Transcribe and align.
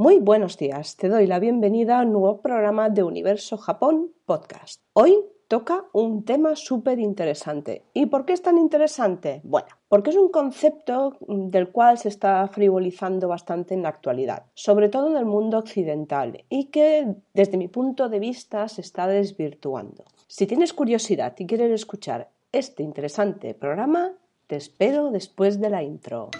Muy 0.00 0.20
buenos 0.20 0.56
días, 0.56 0.96
te 0.96 1.08
doy 1.08 1.26
la 1.26 1.40
bienvenida 1.40 1.98
a 1.98 2.02
un 2.04 2.12
nuevo 2.12 2.40
programa 2.40 2.88
de 2.88 3.02
Universo 3.02 3.58
Japón 3.58 4.12
Podcast. 4.26 4.80
Hoy 4.92 5.24
toca 5.48 5.86
un 5.92 6.24
tema 6.24 6.54
súper 6.54 7.00
interesante. 7.00 7.82
¿Y 7.94 8.06
por 8.06 8.24
qué 8.24 8.32
es 8.32 8.40
tan 8.40 8.58
interesante? 8.58 9.40
Bueno, 9.42 9.66
porque 9.88 10.10
es 10.10 10.16
un 10.16 10.28
concepto 10.28 11.16
del 11.26 11.70
cual 11.70 11.98
se 11.98 12.10
está 12.10 12.46
frivolizando 12.46 13.26
bastante 13.26 13.74
en 13.74 13.82
la 13.82 13.88
actualidad, 13.88 14.44
sobre 14.54 14.88
todo 14.88 15.08
en 15.08 15.16
el 15.16 15.24
mundo 15.24 15.58
occidental, 15.58 16.44
y 16.48 16.66
que 16.66 17.16
desde 17.34 17.56
mi 17.56 17.66
punto 17.66 18.08
de 18.08 18.20
vista 18.20 18.68
se 18.68 18.82
está 18.82 19.08
desvirtuando. 19.08 20.04
Si 20.28 20.46
tienes 20.46 20.74
curiosidad 20.74 21.34
y 21.36 21.44
quieres 21.44 21.72
escuchar 21.72 22.30
este 22.52 22.84
interesante 22.84 23.52
programa, 23.52 24.12
te 24.46 24.54
espero 24.54 25.10
después 25.10 25.60
de 25.60 25.70
la 25.70 25.82
intro. 25.82 26.30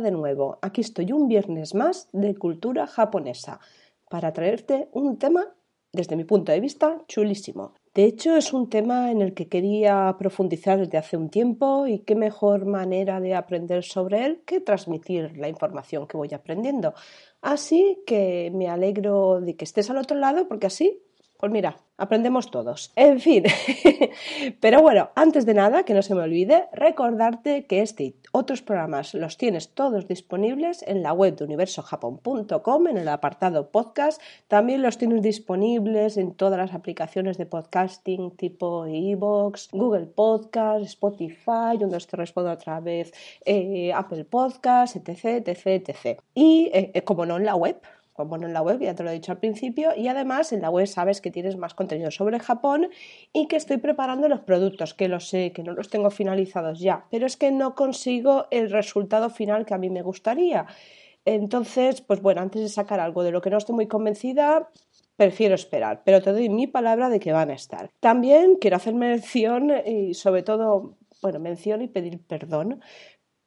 De 0.00 0.10
nuevo, 0.10 0.58
aquí 0.60 0.80
estoy 0.80 1.12
un 1.12 1.28
viernes 1.28 1.72
más 1.72 2.08
de 2.12 2.34
cultura 2.34 2.88
japonesa 2.88 3.60
para 4.10 4.32
traerte 4.32 4.88
un 4.92 5.18
tema 5.18 5.54
desde 5.92 6.16
mi 6.16 6.24
punto 6.24 6.50
de 6.50 6.58
vista 6.58 7.00
chulísimo. 7.06 7.74
De 7.94 8.02
hecho, 8.02 8.36
es 8.36 8.52
un 8.52 8.68
tema 8.68 9.12
en 9.12 9.22
el 9.22 9.34
que 9.34 9.48
quería 9.48 10.16
profundizar 10.18 10.80
desde 10.80 10.98
hace 10.98 11.16
un 11.16 11.30
tiempo 11.30 11.86
y 11.86 12.00
qué 12.00 12.16
mejor 12.16 12.66
manera 12.66 13.20
de 13.20 13.36
aprender 13.36 13.84
sobre 13.84 14.26
él 14.26 14.42
que 14.44 14.60
transmitir 14.60 15.38
la 15.38 15.48
información 15.48 16.08
que 16.08 16.16
voy 16.16 16.34
aprendiendo. 16.34 16.92
Así 17.40 18.02
que 18.04 18.50
me 18.52 18.68
alegro 18.68 19.40
de 19.40 19.54
que 19.54 19.64
estés 19.64 19.90
al 19.90 19.98
otro 19.98 20.18
lado 20.18 20.48
porque 20.48 20.66
así 20.66 21.00
pues 21.38 21.52
mira, 21.52 21.76
aprendemos 21.96 22.50
todos. 22.50 22.92
En 22.96 23.20
fin, 23.20 23.44
pero 24.60 24.82
bueno, 24.82 25.10
antes 25.14 25.46
de 25.46 25.54
nada, 25.54 25.84
que 25.84 25.94
no 25.94 26.02
se 26.02 26.14
me 26.14 26.22
olvide, 26.22 26.68
recordarte 26.72 27.66
que 27.66 27.82
este 27.82 28.04
y 28.04 28.16
otros 28.32 28.62
programas 28.62 29.14
los 29.14 29.36
tienes 29.36 29.74
todos 29.74 30.08
disponibles 30.08 30.82
en 30.86 31.02
la 31.02 31.12
web 31.12 31.36
de 31.36 31.44
universojapón.com, 31.44 32.88
en 32.88 32.96
el 32.96 33.08
apartado 33.08 33.70
podcast. 33.70 34.20
También 34.48 34.82
los 34.82 34.98
tienes 34.98 35.22
disponibles 35.22 36.16
en 36.16 36.34
todas 36.34 36.58
las 36.58 36.74
aplicaciones 36.74 37.38
de 37.38 37.46
podcasting 37.46 38.32
tipo 38.32 38.86
iVoox, 38.86 39.68
Google 39.70 40.06
Podcast, 40.06 40.84
Spotify, 40.84 41.78
donde 41.78 41.98
te 41.98 42.16
respondo 42.16 42.50
otra 42.50 42.80
vez, 42.80 43.12
eh, 43.44 43.92
Apple 43.92 44.24
Podcast, 44.24 44.96
etc, 44.96 45.46
etc, 45.46 45.66
etc. 45.66 46.20
Y, 46.34 46.70
eh, 46.72 46.90
eh, 46.94 47.02
como 47.02 47.24
no, 47.24 47.36
en 47.36 47.44
la 47.44 47.54
web 47.54 47.80
como 48.14 48.36
en 48.36 48.52
la 48.52 48.62
web, 48.62 48.80
ya 48.80 48.94
te 48.94 49.02
lo 49.02 49.10
he 49.10 49.14
dicho 49.14 49.32
al 49.32 49.38
principio, 49.38 49.90
y 49.94 50.08
además 50.08 50.52
en 50.52 50.62
la 50.62 50.70
web 50.70 50.86
sabes 50.86 51.20
que 51.20 51.30
tienes 51.30 51.56
más 51.56 51.74
contenido 51.74 52.10
sobre 52.10 52.38
Japón 52.38 52.88
y 53.32 53.48
que 53.48 53.56
estoy 53.56 53.76
preparando 53.76 54.28
los 54.28 54.40
productos, 54.40 54.94
que 54.94 55.08
lo 55.08 55.20
sé, 55.20 55.52
que 55.52 55.62
no 55.62 55.72
los 55.72 55.90
tengo 55.90 56.10
finalizados 56.10 56.80
ya, 56.80 57.04
pero 57.10 57.26
es 57.26 57.36
que 57.36 57.50
no 57.50 57.74
consigo 57.74 58.46
el 58.50 58.70
resultado 58.70 59.28
final 59.30 59.66
que 59.66 59.74
a 59.74 59.78
mí 59.78 59.90
me 59.90 60.02
gustaría. 60.02 60.66
Entonces, 61.24 62.00
pues 62.00 62.22
bueno, 62.22 62.40
antes 62.40 62.62
de 62.62 62.68
sacar 62.68 63.00
algo 63.00 63.22
de 63.24 63.32
lo 63.32 63.40
que 63.40 63.50
no 63.50 63.58
estoy 63.58 63.74
muy 63.74 63.88
convencida, 63.88 64.70
prefiero 65.16 65.54
esperar, 65.54 66.02
pero 66.04 66.22
te 66.22 66.32
doy 66.32 66.48
mi 66.48 66.66
palabra 66.66 67.08
de 67.08 67.20
que 67.20 67.32
van 67.32 67.50
a 67.50 67.54
estar. 67.54 67.90
También 68.00 68.56
quiero 68.60 68.76
hacer 68.76 68.94
mención 68.94 69.72
y 69.86 70.14
sobre 70.14 70.42
todo, 70.42 70.96
bueno, 71.22 71.38
mención 71.40 71.82
y 71.82 71.88
pedir 71.88 72.20
perdón 72.20 72.80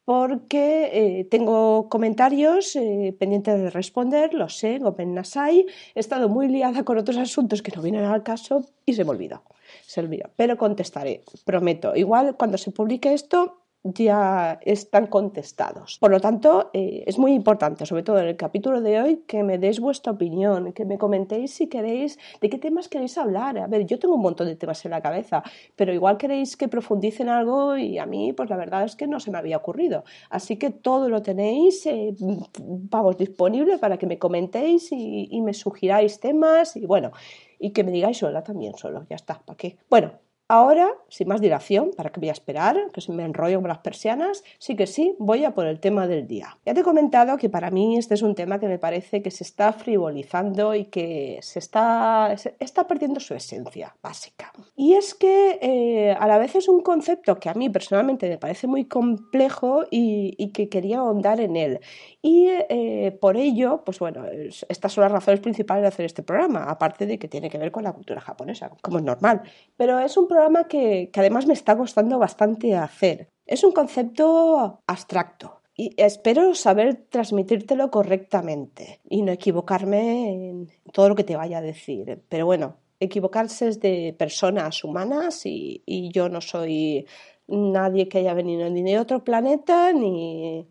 porque 0.08 0.88
eh, 0.90 1.24
tengo 1.24 1.90
comentarios 1.90 2.74
eh, 2.76 3.14
pendientes 3.18 3.60
de 3.60 3.68
responder, 3.68 4.32
lo 4.32 4.48
sé, 4.48 4.78
Gopen 4.78 5.12
Nasai, 5.12 5.66
he 5.94 6.00
estado 6.00 6.30
muy 6.30 6.48
liada 6.48 6.82
con 6.82 6.96
otros 6.96 7.18
asuntos 7.18 7.60
que 7.60 7.70
no 7.76 7.82
vienen 7.82 8.06
al 8.06 8.22
caso 8.22 8.64
y 8.86 8.94
se 8.94 9.04
me 9.04 9.10
olvidó, 9.10 9.42
se 9.84 10.00
olvidó, 10.00 10.30
pero 10.34 10.56
contestaré, 10.56 11.24
prometo. 11.44 11.94
Igual 11.94 12.36
cuando 12.38 12.56
se 12.56 12.70
publique 12.70 13.12
esto 13.12 13.60
ya 13.84 14.58
están 14.62 15.06
contestados. 15.06 15.98
Por 15.98 16.10
lo 16.10 16.20
tanto, 16.20 16.70
eh, 16.72 17.04
es 17.06 17.18
muy 17.18 17.32
importante, 17.32 17.86
sobre 17.86 18.02
todo 18.02 18.18
en 18.18 18.28
el 18.28 18.36
capítulo 18.36 18.80
de 18.80 19.00
hoy, 19.00 19.24
que 19.26 19.42
me 19.42 19.58
deis 19.58 19.80
vuestra 19.80 20.12
opinión, 20.12 20.72
que 20.72 20.84
me 20.84 20.98
comentéis 20.98 21.54
si 21.54 21.68
queréis, 21.68 22.18
de 22.40 22.48
qué 22.48 22.58
temas 22.58 22.88
queréis 22.88 23.16
hablar. 23.18 23.58
A 23.58 23.66
ver, 23.66 23.86
yo 23.86 23.98
tengo 23.98 24.14
un 24.14 24.22
montón 24.22 24.46
de 24.46 24.56
temas 24.56 24.84
en 24.84 24.90
la 24.90 25.00
cabeza, 25.00 25.42
pero 25.76 25.92
igual 25.92 26.18
queréis 26.18 26.56
que 26.56 26.68
profundice 26.68 27.22
en 27.22 27.28
algo 27.28 27.76
y 27.76 27.98
a 27.98 28.06
mí, 28.06 28.32
pues 28.32 28.50
la 28.50 28.56
verdad 28.56 28.84
es 28.84 28.96
que 28.96 29.06
no 29.06 29.20
se 29.20 29.30
me 29.30 29.38
había 29.38 29.56
ocurrido. 29.56 30.04
Así 30.30 30.56
que 30.56 30.70
todo 30.70 31.08
lo 31.08 31.22
tenéis, 31.22 31.86
eh, 31.86 32.14
vamos, 32.58 33.16
disponible 33.16 33.78
para 33.78 33.96
que 33.96 34.06
me 34.06 34.18
comentéis 34.18 34.92
y, 34.92 35.28
y 35.30 35.40
me 35.40 35.54
sugiráis 35.54 36.20
temas 36.20 36.76
y 36.76 36.86
bueno, 36.86 37.12
y 37.58 37.70
que 37.70 37.84
me 37.84 37.92
digáis 37.92 38.18
sola 38.18 38.42
también, 38.42 38.74
solo, 38.76 39.06
ya 39.08 39.16
está, 39.16 39.40
¿para 39.44 39.56
qué? 39.56 39.78
Bueno, 39.88 40.12
Ahora, 40.50 40.88
sin 41.10 41.28
más 41.28 41.42
dilación, 41.42 41.90
para 41.94 42.08
que 42.10 42.20
voy 42.20 42.30
a 42.30 42.32
esperar, 42.32 42.90
que 42.94 43.02
se 43.02 43.12
me 43.12 43.22
enrollo 43.22 43.60
con 43.60 43.68
las 43.68 43.80
persianas, 43.80 44.42
sí 44.58 44.76
que 44.76 44.86
sí, 44.86 45.14
voy 45.18 45.44
a 45.44 45.54
por 45.54 45.66
el 45.66 45.78
tema 45.78 46.06
del 46.06 46.26
día. 46.26 46.56
Ya 46.64 46.72
te 46.72 46.80
he 46.80 46.84
comentado 46.84 47.36
que 47.36 47.50
para 47.50 47.70
mí 47.70 47.98
este 47.98 48.14
es 48.14 48.22
un 48.22 48.34
tema 48.34 48.58
que 48.58 48.66
me 48.66 48.78
parece 48.78 49.20
que 49.20 49.30
se 49.30 49.44
está 49.44 49.74
frivolizando 49.74 50.74
y 50.74 50.86
que 50.86 51.38
se 51.42 51.58
está, 51.58 52.34
está 52.60 52.86
perdiendo 52.86 53.20
su 53.20 53.34
esencia 53.34 53.94
básica. 54.02 54.50
Y 54.74 54.94
es 54.94 55.14
que 55.14 55.58
eh, 55.60 56.16
a 56.18 56.26
la 56.26 56.38
vez 56.38 56.54
es 56.54 56.66
un 56.68 56.80
concepto 56.80 57.38
que 57.38 57.50
a 57.50 57.54
mí 57.54 57.68
personalmente 57.68 58.26
me 58.26 58.38
parece 58.38 58.66
muy 58.66 58.86
complejo 58.86 59.84
y, 59.90 60.50
que 60.54 60.70
quería 60.70 61.00
ahondar 61.00 61.40
en 61.40 61.56
él. 61.56 61.80
Y 62.20 62.48
eh, 62.48 63.16
por 63.20 63.36
ello, 63.36 63.82
pues 63.84 64.00
bueno, 64.00 64.24
estas 64.68 64.92
son 64.92 65.02
las 65.02 65.12
razones 65.12 65.40
principales 65.40 65.82
de 65.82 65.88
hacer 65.88 66.06
este 66.06 66.24
programa, 66.24 66.64
aparte 66.64 67.06
de 67.06 67.18
que 67.18 67.28
tiene 67.28 67.48
que 67.48 67.58
ver 67.58 67.70
con 67.70 67.84
la 67.84 67.92
cultura 67.92 68.20
japonesa, 68.20 68.70
como 68.82 68.98
es 68.98 69.04
normal. 69.04 69.42
Pero 69.76 70.00
es 70.00 70.16
un 70.16 70.26
programa 70.26 70.66
que, 70.66 71.10
además 71.14 71.46
me 71.46 71.54
está 71.54 71.76
costando 71.76 72.18
bastante 72.18 72.74
hacer. 72.74 73.28
Es 73.46 73.62
un 73.62 73.72
concepto 73.72 74.82
abstracto 74.86 75.62
y 75.76 75.94
espero 75.96 76.56
saber 76.56 77.06
transmitírtelo 77.08 77.90
correctamente 77.90 79.00
y 79.08 79.22
no 79.22 79.30
equivocarme 79.30 80.32
en 80.32 80.68
todo 80.92 81.10
lo 81.10 81.14
que 81.14 81.24
te 81.24 81.36
vaya 81.36 81.58
a 81.58 81.62
decir. 81.62 82.20
Pero 82.28 82.46
bueno, 82.46 82.78
equivocarse 82.98 83.68
es 83.68 83.80
de 83.80 84.12
personas 84.18 84.82
humanas 84.82 85.42
y, 85.44 86.10
yo 86.12 86.28
no 86.28 86.40
soy 86.40 87.06
nadie 87.46 88.08
que 88.08 88.18
haya 88.18 88.34
venido 88.34 88.68
ni 88.68 88.82
de 88.82 88.98
otro 88.98 89.22
planeta 89.22 89.92
ni, 89.92 90.66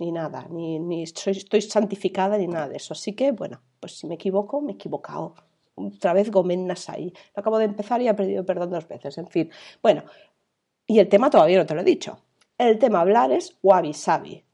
ni 0.00 0.12
nada, 0.12 0.46
ni, 0.50 0.78
ni 0.78 1.02
estoy 1.02 1.62
santificada 1.62 2.38
ni 2.38 2.46
nada 2.46 2.68
de 2.68 2.76
eso. 2.76 2.94
Así 2.94 3.12
que 3.14 3.32
bueno, 3.32 3.60
pues 3.78 3.98
si 3.98 4.06
me 4.06 4.14
equivoco, 4.14 4.60
me 4.60 4.72
he 4.72 4.74
equivocado 4.74 5.34
otra 5.74 6.12
vez 6.12 6.30
Gomen 6.30 6.66
Nasai. 6.66 7.12
Lo 7.34 7.40
acabo 7.40 7.58
de 7.58 7.66
empezar 7.66 8.00
y 8.02 8.08
he 8.08 8.14
perdido 8.14 8.44
perdón 8.44 8.70
dos 8.70 8.88
veces. 8.88 9.16
En 9.18 9.28
fin, 9.28 9.50
bueno, 9.82 10.04
y 10.86 10.98
el 10.98 11.08
tema 11.08 11.30
todavía 11.30 11.58
no 11.58 11.66
te 11.66 11.74
lo 11.74 11.80
he 11.80 11.84
dicho. 11.84 12.18
El 12.58 12.78
tema 12.78 13.00
hablar 13.00 13.32
es 13.32 13.56
wabi 13.62 13.94
sabi. 13.94 14.44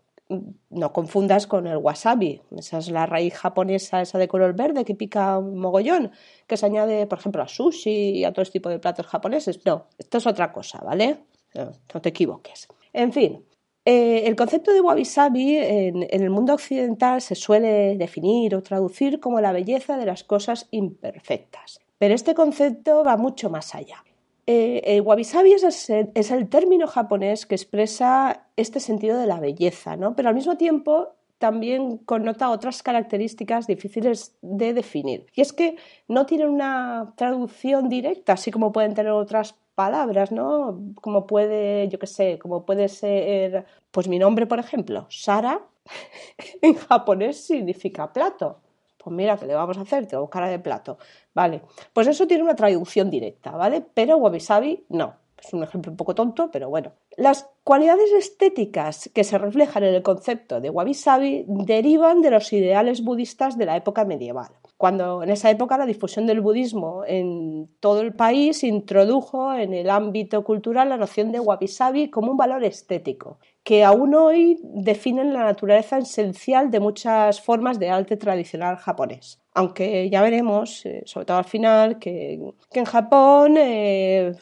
No 0.71 0.93
confundas 0.93 1.47
con 1.47 1.69
el 1.69 1.77
wasabi. 1.77 2.43
Esa 2.57 2.79
es 2.79 2.91
la 2.91 3.07
raíz 3.07 3.35
japonesa, 3.35 4.03
esa 4.03 4.19
de 4.19 4.27
color 4.27 4.55
verde 4.55 4.85
que 4.85 4.97
pica 4.97 5.39
un 5.39 5.59
mogollón, 5.59 6.11
que 6.49 6.57
se 6.57 6.67
añade, 6.67 7.07
por 7.07 7.19
ejemplo, 7.19 7.43
a 7.43 7.49
sushi 7.49 8.11
y 8.11 8.25
a 8.25 8.33
todo 8.33 8.45
tipo 8.45 8.69
de 8.69 8.81
platos 8.81 9.07
japoneses. 9.07 9.65
No, 9.65 9.87
esto 9.99 10.19
es 10.19 10.27
otra 10.27 10.53
cosa, 10.53 10.81
¿vale? 10.85 11.25
no 11.55 12.01
te 12.03 12.11
equivoques. 12.11 12.69
En 12.93 13.13
fin, 13.13 13.45
eh, 13.89 14.27
el 14.27 14.35
concepto 14.35 14.73
de 14.73 14.81
wabi-sabi 14.81 15.59
en, 15.59 16.09
el 16.11 16.29
mundo 16.29 16.55
occidental 16.55 17.23
se 17.23 17.37
suele 17.37 17.97
definir 17.97 18.57
o 18.57 18.63
traducir 18.63 19.21
como 19.21 19.41
la 19.41 19.53
belleza 19.53 19.97
de 19.97 20.05
las 20.05 20.25
cosas 20.25 20.67
imperfectas, 20.73 21.79
pero 21.97 22.13
este 22.13 22.35
concepto 22.35 23.05
va 23.05 23.17
mucho 23.17 23.49
más 23.49 23.77
allá. 23.77 24.05
Eh, 24.49 24.83
el 24.85 25.03
wabi-sabi 25.03 25.53
es, 25.53 25.89
el 25.89 26.49
término 26.49 26.89
japonés 26.89 27.47
que 27.47 27.55
expresa 27.55 28.49
este 28.57 28.81
sentido 28.81 29.19
de 29.19 29.27
la 29.27 29.39
belleza, 29.39 29.97
¿no? 29.97 30.17
pero 30.17 30.31
al 30.31 30.35
mismo 30.35 30.57
tiempo 30.57 31.15
también 31.39 31.99
connota 31.99 32.51
otras 32.51 32.83
características 32.83 33.69
difíciles 33.69 34.37
de 34.43 34.75
definir. 34.75 35.27
Y 35.33 35.43
es 35.43 35.53
que 35.53 35.77
no 36.09 36.27
tiene 36.27 36.47
una 36.47 37.13
traducción 37.17 37.89
directa, 37.89 38.33
así 38.33 38.51
como 38.51 38.73
pueden 38.73 38.95
tener 38.95 39.13
otras 39.13 39.55
palabras, 39.77 40.33
¿no? 40.33 40.81
Como 41.03 41.27
puede, 41.27 41.89
yo 41.89 41.99
qué 41.99 42.07
sé, 42.07 42.39
como 42.41 42.65
puede 42.65 42.89
ser, 42.89 43.67
pues 43.97 44.09
mi 44.09 44.19
nombre, 44.19 44.45
por 44.45 44.59
ejemplo, 44.59 45.07
Sara, 45.09 45.59
en 46.61 46.75
japonés 46.75 47.47
significa 47.47 48.13
plato. 48.13 48.61
Pues 48.99 49.17
mira, 49.17 49.39
¿qué 49.39 49.47
le 49.47 49.55
vamos 49.55 49.79
a 49.79 49.81
hacer? 49.81 50.07
Tengo 50.07 50.29
cara 50.29 50.49
de 50.49 50.59
plato. 50.59 50.99
Vale, 51.33 51.63
pues 51.95 52.07
eso 52.07 52.27
tiene 52.27 52.43
una 52.43 52.55
traducción 52.55 53.09
directa, 53.09 53.53
¿vale? 53.53 53.83
Pero 53.95 54.19
wabi 54.19 54.39
sabi 54.39 54.85
no. 54.91 55.15
Es 55.43 55.51
un 55.55 55.63
ejemplo 55.63 55.91
un 55.93 55.97
poco 55.97 56.15
tonto, 56.15 56.51
pero 56.51 56.69
bueno. 56.69 56.93
Las 57.17 57.49
cualidades 57.65 58.13
estéticas 58.13 59.09
que 59.15 59.25
se 59.25 59.39
reflejan 59.39 59.85
en 59.85 59.95
el 59.95 60.03
concepto 60.03 60.61
de 60.61 60.69
wabi 60.69 60.93
sabi 60.93 61.47
derivan 61.49 62.21
de 62.21 62.33
los 62.33 62.53
ideales 62.53 63.03
budistas 63.03 63.57
de 63.57 63.65
la 63.65 63.77
época 63.79 64.05
medieval. 64.05 64.51
Cuando 64.77 65.23
en 65.23 65.31
esa 65.31 65.51
época 65.51 65.79
la 65.79 65.87
difusión 65.87 66.27
del 66.27 66.43
budismo 66.43 67.03
en 67.07 67.69
todo 67.81 68.03
el 68.03 68.15
país 68.15 68.63
introdujo 68.63 69.55
en 69.55 69.73
el 69.73 69.89
ámbito 69.89 70.45
cultural 70.45 70.91
la 70.91 70.99
noción 70.99 71.33
de 71.33 71.41
wabi-sabi 71.41 72.11
como 72.11 72.33
un 72.33 72.37
valor 72.37 72.63
estético, 72.63 73.39
que 73.65 73.85
aún 73.85 74.15
hoy 74.15 74.61
definen 74.63 75.33
la 75.33 75.45
naturaleza 75.45 75.99
esencial 75.99 76.71
de 76.71 76.81
muchas 76.81 77.41
formas 77.41 77.79
de 77.79 77.89
arte 77.89 78.17
tradicional 78.19 78.77
japonés. 78.77 79.41
Aunque 79.55 80.11
ya 80.11 80.21
veremos, 80.21 80.85
eh, 80.85 81.03
sobre 81.07 81.25
todo 81.25 81.39
al 81.39 81.45
final, 81.45 81.99
que, 81.99 82.39
en 82.73 82.85
Japón, 82.85 83.57
eh, 83.57 84.35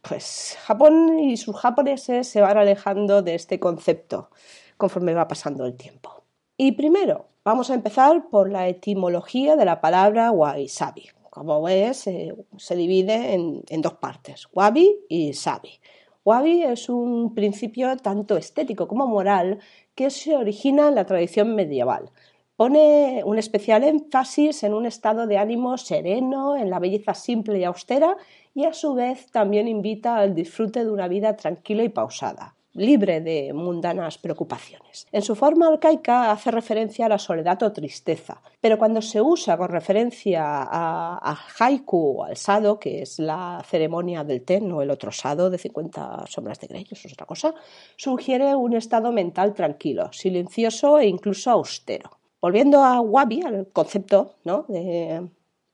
pues 0.00 0.56
Japón 0.62 1.18
y 1.18 1.36
sus 1.36 1.54
japoneses 1.56 2.26
se 2.26 2.40
van 2.40 2.56
alejando 2.56 3.20
de 3.20 3.34
este 3.34 3.60
concepto 3.60 4.30
conforme 4.78 5.12
va 5.12 5.28
pasando 5.28 5.66
el 5.66 5.76
tiempo. 5.76 6.24
Y 6.56 6.72
primero, 6.72 7.26
Vamos 7.44 7.70
a 7.70 7.74
empezar 7.74 8.28
por 8.30 8.52
la 8.52 8.68
etimología 8.68 9.56
de 9.56 9.64
la 9.64 9.80
palabra 9.80 10.30
wabi-sabi. 10.30 11.08
Como 11.28 11.60
ves, 11.60 12.06
eh, 12.06 12.36
se 12.56 12.76
divide 12.76 13.34
en, 13.34 13.64
en, 13.68 13.82
dos 13.82 13.94
partes, 13.94 14.46
wabi 14.52 15.00
y 15.08 15.32
sabi. 15.32 15.80
Wabi 16.24 16.62
es 16.62 16.88
un 16.88 17.34
principio 17.34 17.96
tanto 17.96 18.36
estético 18.36 18.86
como 18.86 19.08
moral 19.08 19.58
que 19.96 20.10
se 20.10 20.36
origina 20.36 20.86
en 20.86 20.94
la 20.94 21.04
tradición 21.04 21.56
medieval. 21.56 22.12
Pone 22.54 23.22
un 23.24 23.38
especial 23.40 23.82
énfasis 23.82 24.62
en 24.62 24.72
un 24.72 24.86
estado 24.86 25.26
de 25.26 25.38
ánimo 25.38 25.76
sereno, 25.78 26.56
en 26.56 26.70
la 26.70 26.78
belleza 26.78 27.14
simple 27.14 27.58
y 27.58 27.64
austera, 27.64 28.16
y 28.54 28.66
a 28.66 28.72
su 28.72 28.94
vez 28.94 29.32
también 29.32 29.66
invita 29.66 30.16
al 30.18 30.36
disfrute 30.36 30.84
de 30.84 30.92
una 30.92 31.08
vida 31.08 31.34
tranquila 31.34 31.82
y 31.82 31.88
pausada 31.88 32.54
libre 32.74 33.20
de 33.20 33.52
mundanas 33.52 34.18
preocupaciones. 34.18 35.06
En 35.12 35.22
su 35.22 35.34
forma 35.34 35.68
arcaica 35.68 36.30
hace 36.30 36.50
referencia 36.50 37.06
a 37.06 37.08
la 37.08 37.18
soledad 37.18 37.62
o 37.62 37.72
tristeza, 37.72 38.40
pero 38.60 38.78
cuando 38.78 39.02
se 39.02 39.20
usa 39.20 39.56
con 39.56 39.68
referencia 39.68 40.42
a, 40.44 41.38
haiku 41.58 42.18
o 42.18 42.24
al 42.24 42.36
sado, 42.36 42.78
que 42.78 43.02
es 43.02 43.18
la 43.18 43.62
ceremonia 43.68 44.24
del 44.24 44.42
ten 44.42 44.70
o 44.72 44.82
el 44.82 44.90
otro 44.90 45.12
sado 45.12 45.50
de 45.50 45.58
50 45.58 46.24
sombras 46.28 46.60
de 46.60 46.68
Grey, 46.68 46.86
eso 46.90 47.08
es 47.08 47.12
otra 47.12 47.26
cosa, 47.26 47.54
sugiere 47.96 48.54
un 48.54 48.74
estado 48.74 49.12
mental 49.12 49.54
tranquilo, 49.54 50.12
silencioso 50.12 50.98
e 50.98 51.06
incluso 51.06 51.50
austero. 51.50 52.10
Volviendo 52.40 52.82
a 52.82 53.00
Wabi, 53.00 53.42
al 53.42 53.68
concepto 53.72 54.34
¿no? 54.44 54.64
de, 54.68 55.28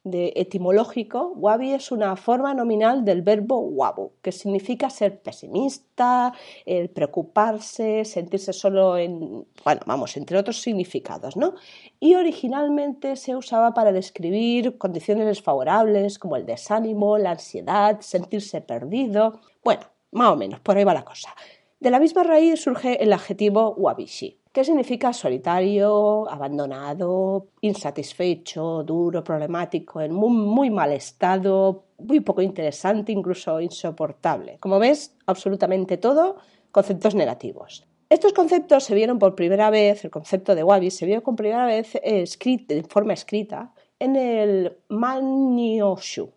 de 0.04 0.32
etimológico, 0.36 1.32
wabi 1.36 1.72
es 1.72 1.90
una 1.92 2.16
forma 2.16 2.54
nominal 2.54 3.04
del 3.04 3.22
verbo 3.22 3.58
wabu, 3.58 4.12
que 4.22 4.32
significa 4.32 4.90
ser 4.90 5.20
pesimista, 5.20 6.32
el 6.64 6.88
preocuparse, 6.90 8.04
sentirse 8.04 8.52
solo 8.52 8.96
en, 8.96 9.46
bueno, 9.64 9.80
vamos, 9.86 10.16
entre 10.16 10.38
otros 10.38 10.60
significados, 10.60 11.36
¿no? 11.36 11.54
Y 12.00 12.14
originalmente 12.14 13.16
se 13.16 13.36
usaba 13.36 13.74
para 13.74 13.92
describir 13.92 14.78
condiciones 14.78 15.26
desfavorables 15.26 16.18
como 16.18 16.36
el 16.36 16.46
desánimo, 16.46 17.18
la 17.18 17.32
ansiedad, 17.32 18.00
sentirse 18.00 18.60
perdido, 18.60 19.40
bueno, 19.64 19.82
más 20.12 20.30
o 20.30 20.36
menos, 20.36 20.60
por 20.60 20.76
ahí 20.76 20.84
va 20.84 20.94
la 20.94 21.04
cosa. 21.04 21.34
De 21.80 21.90
la 21.90 22.00
misma 22.00 22.24
raíz 22.24 22.62
surge 22.62 23.02
el 23.02 23.12
adjetivo 23.12 23.74
wabishi, 23.76 24.40
que 24.58 24.64
significa 24.64 25.12
solitario, 25.12 26.28
abandonado, 26.28 27.46
insatisfecho, 27.60 28.82
duro, 28.82 29.22
problemático, 29.22 30.00
en 30.00 30.12
muy, 30.12 30.68
mal 30.68 30.90
estado, 30.90 31.84
muy 31.98 32.18
poco 32.18 32.42
interesante, 32.42 33.12
incluso 33.12 33.60
insoportable. 33.60 34.58
Como 34.58 34.80
ves, 34.80 35.14
absolutamente 35.26 35.96
todo 35.96 36.38
conceptos 36.72 37.14
negativos. 37.14 37.86
Estos 38.10 38.32
conceptos 38.32 38.82
se 38.82 38.96
vieron 38.96 39.20
por 39.20 39.36
primera 39.36 39.70
vez, 39.70 40.04
el 40.04 40.10
concepto 40.10 40.56
de 40.56 40.64
wabi 40.64 40.90
se 40.90 41.06
vio 41.06 41.22
por 41.22 41.36
primera 41.36 41.64
vez 41.64 41.96
escrito, 42.02 42.74
de 42.74 42.82
forma 42.82 43.12
escrita 43.12 43.72
en 44.00 44.16
el 44.16 44.76
Manioshu. 44.88 46.32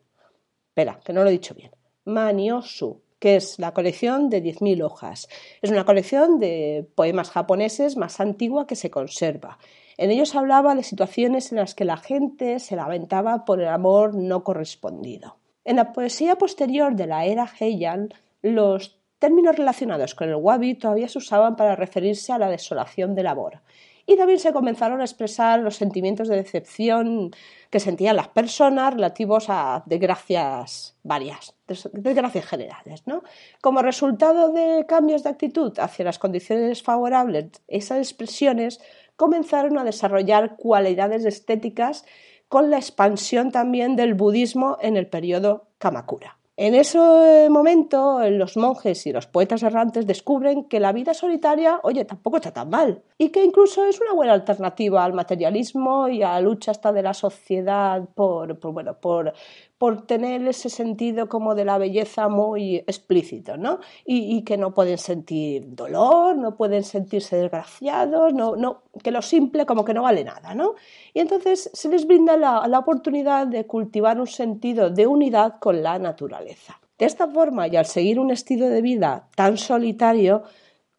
Espera, 0.69 1.00
que 1.03 1.12
no 1.12 1.24
lo 1.24 1.29
he 1.29 1.39
dicho 1.39 1.56
bien. 1.56 1.71
Manioshu, 2.06 3.01
que 3.21 3.35
es 3.35 3.59
la 3.59 3.71
colección 3.71 4.31
de 4.31 4.44
10.000 4.44 4.83
hojas. 4.83 5.29
Es 5.62 5.69
una 5.69 5.85
colección 5.85 6.39
de 6.39 6.89
poemas 6.95 7.29
japoneses 7.29 7.95
más 7.95 8.19
antigua 8.19 8.65
que 8.65 8.75
se 8.75 8.89
conserva. 8.89 9.59
En 9.97 10.09
ellos 10.09 10.35
hablaba 10.35 10.73
de 10.73 10.81
situaciones 10.81 11.51
en 11.51 11.59
las 11.59 11.75
que 11.75 11.85
la 11.85 11.97
gente 11.97 12.57
se 12.59 12.75
lamentaba 12.75 13.45
por 13.45 13.62
el 13.62 13.68
amor 13.68 14.15
no 14.15 14.44
correspondido. 14.44 15.38
En 15.63 15.75
la 15.75 15.94
poesía 15.94 16.38
posterior 16.38 16.95
de 16.95 17.06
la 17.06 17.25
era 17.25 17.47
Heian, 17.59 18.09
los 18.41 18.97
términos 19.19 19.56
relacionados 19.56 20.15
con 20.15 20.27
el 20.27 20.35
wabi 20.35 20.74
todavía 20.74 21.07
se 21.07 21.19
usaban 21.19 21.56
para 21.56 21.75
referirse 21.75 22.33
a 22.33 22.39
la 22.39 22.50
desolación 22.50 23.13
del 23.13 23.27
amor. 23.27 23.62
Y 24.06 24.18
también 24.18 24.39
se 24.39 24.53
comenzaron 24.53 25.01
a 25.01 25.03
expresar 25.03 25.59
los 25.59 25.75
sentimientos 25.75 26.27
de 26.27 26.38
decepción 26.38 27.31
que 27.69 27.80
sentían 27.80 28.15
las 28.15 28.27
personas 28.27 28.94
relativos 28.94 29.45
a 29.50 29.83
desgracias 29.86 30.95
varias, 31.03 31.56
desgracias 31.94 32.45
generales. 32.45 33.03
¿no? 33.06 33.24
Como 33.62 33.81
resultado 33.81 34.51
de 34.51 34.86
cambios 34.88 35.24
de 35.24 35.30
actitud 35.30 35.77
hacia 35.80 36.06
las 36.06 36.19
condiciones 36.19 36.83
favorables, 36.83 37.51
esas 37.68 38.00
expresiones 38.00 38.81
comenzaron 39.15 39.77
a 39.77 39.83
desarrollar 39.83 40.56
cualidades 40.57 41.25
estéticas 41.25 42.06
con 42.50 42.69
la 42.69 42.77
expansión 42.77 43.51
también 43.51 43.95
del 43.95 44.13
budismo 44.13 44.77
en 44.81 44.98
el 44.98 45.07
periodo 45.07 45.68
Kamakura. 45.77 46.40
En 46.63 46.75
ese 46.75 47.50
momento, 47.50 48.19
los 48.30 48.56
monjes 48.56 49.08
y 49.08 49.12
los 49.12 49.25
poetas 49.25 49.63
errantes 49.63 50.06
descubren 50.06 50.66
que 50.66 50.80
la 50.80 50.92
vida 50.92 51.16
solitaria, 51.16 51.80
oye, 51.81 52.06
tampoco 52.06 52.38
está 52.38 52.54
tan 52.54 52.69
mal 52.69 53.02
y 53.18 53.30
que 53.30 53.44
incluso 53.44 53.84
es 53.88 54.00
una 54.00 54.13
buena 54.13 54.34
alternativa 54.34 55.04
al 55.04 55.13
materialismo 55.13 56.08
y 56.08 56.22
a 56.22 56.34
la 56.34 56.42
lucha 56.42 56.69
hasta 56.69 56.92
de 56.92 57.02
la 57.02 57.16
sociedad 57.16 58.08
por, 58.13 58.60
bueno, 58.60 58.94
por, 58.94 59.34
por 59.81 60.06
tener 60.06 60.48
ese 60.48 60.69
sentido 60.69 61.28
como 61.28 61.56
de 61.56 61.66
la 61.66 61.80
belleza 61.80 62.30
muy 62.30 62.75
explícito, 62.75 63.57
¿no? 63.57 63.80
Y, 64.06 64.44
que 64.44 64.56
no 64.56 64.75
pueden 64.75 65.00
sentir 65.00 65.74
dolor, 65.74 66.38
no 66.38 66.56
pueden 66.56 66.83
sentirse 66.83 67.36
desgraciados, 67.38 68.31
no, 68.31 68.83
que 69.04 69.10
lo 69.10 69.24
simple 69.24 69.66
como 69.66 69.83
que 69.83 69.95
no 69.95 70.04
vale 70.04 70.24
nada, 70.24 70.54
¿no? 70.54 70.75
Y 71.16 71.19
entonces 71.19 71.72
se 71.74 71.89
les 71.89 72.06
brinda 72.06 72.38
la, 72.38 72.68
la 72.68 72.78
oportunidad 72.78 73.48
de 73.48 73.66
cultivar 73.66 74.19
un 74.19 74.28
sentido 74.28 74.92
de 74.92 75.07
unidad 75.07 75.56
con 75.60 75.81
la 75.81 75.98
naturaleza. 75.98 76.80
De 77.00 77.07
esta 77.07 77.27
forma, 77.27 77.68
y 77.68 77.75
al 77.75 77.88
seguir 77.88 78.19
un 78.19 78.30
estilo 78.30 78.69
de 78.69 78.84
vida 78.84 79.30
tan 79.36 79.57
solitario, 79.57 80.44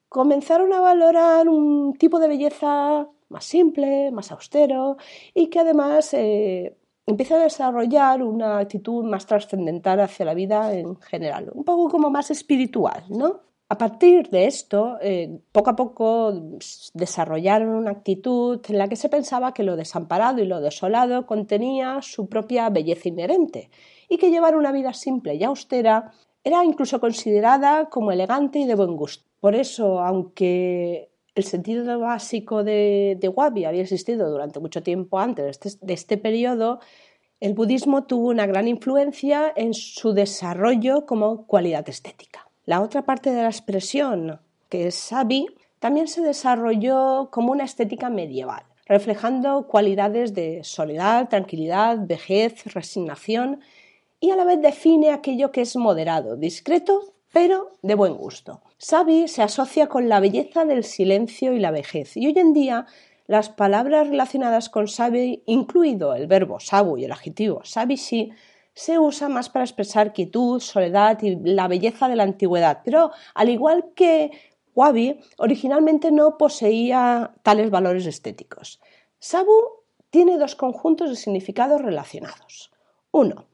comenzaron 0.09 0.73
a 0.73 0.81
valorar 0.81 1.49
un 1.49 1.95
tipo 1.97 2.19
de 2.19 2.27
belleza 2.27 3.07
más 3.29 3.45
simple, 3.45 4.11
más 4.11 4.33
austero 4.33 4.97
y 5.35 5.47
que 5.51 5.61
además 5.61 6.13
eh, 6.15 6.77
empieza 7.07 7.37
a 7.37 7.45
desarrollar 7.45 8.23
una 8.23 8.59
actitud 8.59 9.05
más 9.05 9.27
trascendental 9.27 10.01
hacia 10.01 10.27
la 10.27 10.35
vida 10.35 10.75
en 10.75 10.97
general, 11.01 11.51
un 11.55 11.65
poco 11.65 11.89
como 11.89 12.11
más 12.11 12.31
espiritual, 12.31 13.05
¿no? 13.09 13.41
A 13.69 13.79
partir 13.79 14.29
de 14.29 14.45
esto, 14.45 14.99
eh, 15.01 15.41
poco 15.51 15.71
a 15.71 15.77
poco 15.77 16.35
desarrollaron 16.93 17.71
una 17.71 17.93
actitud 17.93 18.61
en 18.69 18.77
la 18.77 18.87
que 18.87 18.97
se 18.97 19.09
pensaba 19.09 19.55
que 19.55 19.63
lo 19.63 19.77
desamparado 19.77 20.43
y 20.43 20.47
lo 20.47 20.61
desolado 20.61 21.25
contenía 21.25 22.03
su 22.03 22.29
propia 22.29 22.69
belleza 22.69 23.09
inherente 23.09 23.71
y 24.11 24.19
que 24.19 24.31
llevar 24.31 24.57
una 24.57 24.73
vida 24.73 24.93
simple 24.93 25.37
y 25.37 25.45
austera 25.45 26.13
era 26.45 26.63
incluso 26.67 27.01
considerada 27.01 27.89
como 27.89 28.13
elegante 28.13 28.59
y 28.59 28.67
de 28.67 28.75
buen 28.75 28.95
gusto. 28.95 29.25
Por 29.41 29.55
eso, 29.55 30.01
aunque 30.01 31.12
el 31.35 31.45
sentido 31.45 31.99
básico 31.99 32.63
de, 32.65 33.33
Wabi 33.35 33.65
había 33.65 33.83
existido 33.83 34.31
durante 34.31 34.61
mucho 34.61 34.83
tiempo 34.83 35.19
antes 35.19 35.45
de 35.45 35.51
este, 35.51 35.87
de 35.87 35.95
este 35.95 36.19
periodo, 36.19 36.81
el 37.41 37.55
budismo 37.55 38.05
tuvo 38.05 38.29
una 38.29 38.47
gran 38.47 38.69
influencia 38.69 39.53
en 39.57 39.75
su 39.75 40.13
desarrollo 40.13 41.07
como 41.07 41.47
cualidad 41.47 41.89
estética. 41.89 42.49
La 42.67 42.81
otra 42.81 43.03
parte 43.03 43.31
de 43.33 43.43
la 43.43 43.49
expresión, 43.49 44.41
que 44.69 44.87
es 44.87 44.95
sabi, 44.95 45.47
también 45.81 46.07
se 46.07 46.21
desarrolló 46.21 47.31
como 47.33 47.51
una 47.51 47.65
estética 47.65 48.11
medieval, 48.11 48.63
reflejando 48.87 49.67
cualidades 49.67 50.35
de 50.35 50.63
soledad, 50.63 51.29
tranquilidad, 51.29 52.07
vejez, 52.07 52.73
resignación 52.73 53.61
y 54.21 54.31
a 54.31 54.37
la 54.37 54.45
vez 54.45 54.63
define 54.63 55.11
aquello 55.11 55.51
que 55.51 55.63
es 55.63 55.75
moderado, 55.75 56.37
discreto, 56.37 57.13
pero 57.33 57.73
de 57.83 57.97
buen 57.97 58.15
gusto. 58.15 58.61
Sabi 58.85 59.29
se 59.29 59.43
asocia 59.43 59.87
con 59.87 60.09
la 60.09 60.19
belleza 60.19 60.65
del 60.65 60.83
silencio 60.83 61.53
y 61.53 61.61
la 61.61 61.71
vejez, 61.71 62.17
y 62.17 62.27
hoy 62.27 62.37
en 62.37 62.53
día 62.53 62.87
las 63.29 63.49
palabras 63.49 64.09
relacionadas 64.09 64.69
con 64.69 64.89
sabi, 64.89 65.45
incluido 65.47 66.15
el 66.17 66.27
verbo 66.27 66.59
sabu 66.59 66.99
y 66.99 67.05
el 67.05 67.13
adjetivo 67.13 67.61
sabishi, 67.63 68.33
se 68.75 68.99
usa 68.99 69.29
más 69.29 69.51
para 69.51 69.65
expresar 69.65 70.13
quietud, 70.13 70.59
soledad 70.59 71.23
y 71.23 71.37
la 71.45 71.69
belleza 71.69 72.09
de 72.09 72.17
la 72.17 72.25
antigüedad. 72.25 72.81
Pero 72.85 73.13
al 73.35 73.51
igual 73.51 73.93
que 73.95 74.33
wabi, 74.75 75.21
originalmente 75.39 76.11
no 76.11 76.37
poseía 76.37 77.35
tales 77.45 77.71
valores 77.71 78.07
estéticos. 78.07 78.81
Sabu 79.21 79.61
tiene 80.11 80.39
dos 80.39 80.57
conjuntos 80.57 81.09
de 81.09 81.15
significados 81.15 81.81
relacionados. 81.81 82.73
Uno, 83.13 83.47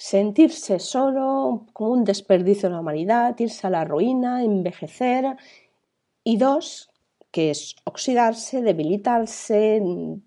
sentirse 0.00 0.78
solo, 0.78 1.66
como 1.74 1.90
un 1.90 2.04
desperdicio 2.04 2.70
de 2.70 2.74
la 2.74 2.80
humanidad, 2.80 3.38
irse 3.38 3.66
a 3.66 3.70
la 3.70 3.84
ruina, 3.84 4.42
envejecer. 4.42 5.36
Y 6.24 6.38
dos, 6.38 6.88
que 7.30 7.50
es 7.50 7.76
oxidarse, 7.84 8.62
debilitarse, 8.62 9.82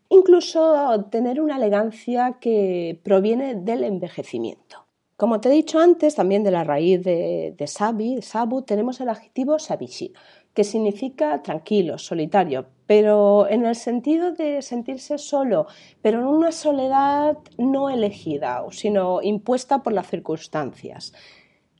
incluso 0.10 1.06
tener 1.10 1.42
una 1.42 1.58
elegancia 1.58 2.38
que 2.40 3.02
proviene 3.04 3.56
del 3.56 3.84
envejecimiento. 3.84 4.86
Como 5.18 5.42
te 5.42 5.50
he 5.50 5.54
dicho 5.54 5.80
antes, 5.80 6.14
también 6.14 6.44
de 6.44 6.52
la 6.52 6.64
raíz 6.64 7.04
de, 7.04 7.56
sabi, 7.66 8.22
sabu, 8.22 8.62
tenemos 8.62 9.02
el 9.02 9.10
adjetivo 9.10 9.58
sabishi, 9.58 10.14
que 10.54 10.64
significa 10.64 11.42
tranquilo, 11.42 11.98
solitario, 11.98 12.68
pero 12.86 13.48
en 13.50 13.66
el 13.66 13.76
sentido 13.76 14.32
de 14.32 14.62
sentirse 14.62 15.18
solo, 15.18 15.68
pero 16.02 16.20
en 16.20 16.28
una 16.28 16.52
soledad 16.52 17.38
no 17.58 17.90
elegida, 17.90 18.64
sino 18.72 19.22
impuesta 19.22 19.82
por 19.82 19.94
las 19.94 20.08
circunstancias. 20.08 21.14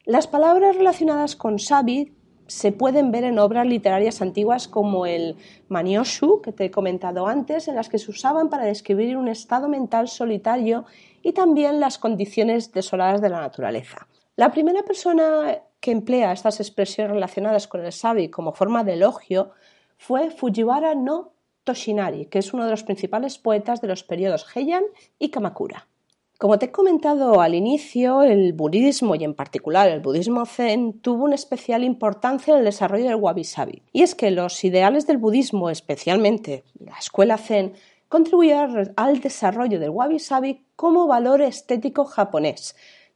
Las 0.06 0.28
palabras 0.28 0.76
relacionadas 0.76 1.36
con 1.36 1.60
sabi 1.60 2.14
se 2.48 2.72
pueden 2.72 3.12
ver 3.12 3.24
en 3.24 3.40
obras 3.40 3.66
literarias 3.66 4.22
antiguas 4.22 4.68
como 4.68 5.06
el 5.06 5.38
Manioshu, 5.70 6.42
que 6.42 6.52
te 6.52 6.66
he 6.66 6.72
comentado 6.72 7.28
antes, 7.28 7.68
en 7.68 7.76
las 7.76 7.90
que 7.90 8.00
se 8.00 8.12
usaban 8.12 8.50
para 8.50 8.66
describir 8.66 9.18
un 9.18 9.28
estado 9.28 9.70
mental 9.70 10.08
solitario 10.08 10.86
y 11.22 11.32
también 11.32 11.80
las 11.80 11.98
condiciones 11.98 12.72
desoladas 12.74 13.22
de 13.22 13.30
la 13.30 13.40
naturaleza. 13.40 14.08
La 14.36 14.52
primera 14.52 14.84
persona 14.84 15.62
que 15.84 15.92
emplea 15.92 16.32
estas 16.32 16.62
expresiones 16.62 17.12
relacionadas 17.12 17.68
con 17.68 17.84
el 17.84 17.92
sabi 17.92 18.30
como 18.30 18.54
forma 18.54 18.86
de 18.86 18.94
elogio 18.94 19.52
fue 19.98 20.32
Fujiwara 20.32 20.96
no 20.96 21.34
Toshinari, 21.66 22.28
que 22.28 22.40
es 22.40 22.54
uno 22.54 22.64
de 22.64 22.72
los 22.72 22.84
principales 22.84 23.38
poetas 23.38 23.82
de 23.82 23.90
los 23.90 24.06
periodos 24.06 24.46
Heian 24.56 24.86
y 25.20 25.28
Kamakura. 25.28 25.90
Como 26.38 26.58
te 26.58 26.68
he 26.68 26.72
comentado 26.72 27.42
al 27.42 27.54
inicio, 27.54 28.24
el 28.24 28.54
budismo 28.54 29.16
y 29.16 29.26
en 29.26 29.34
particular 29.34 29.90
el 29.90 30.00
budismo 30.00 30.46
zen 30.46 31.02
tuvo 31.02 31.26
una 31.26 31.36
especial 31.36 31.84
importancia 31.84 32.54
en 32.54 32.60
el 32.60 32.66
desarrollo 32.66 33.04
del 33.04 33.16
wabi-sabi. 33.16 33.84
Y 33.92 34.04
es 34.04 34.16
que 34.16 34.32
los 34.32 34.64
ideales 34.64 35.06
del 35.06 35.18
budismo, 35.18 35.70
especialmente 35.70 36.64
la 36.80 36.98
escuela 36.98 37.38
zen, 37.38 37.74
contribuyeron 38.08 38.94
al 38.96 39.20
desarrollo 39.20 39.82
del 39.82 39.90
wabi-sabi 39.90 40.66
como 40.78 41.08
valor 41.08 41.42
estético 41.42 42.06
japonés, 42.06 42.74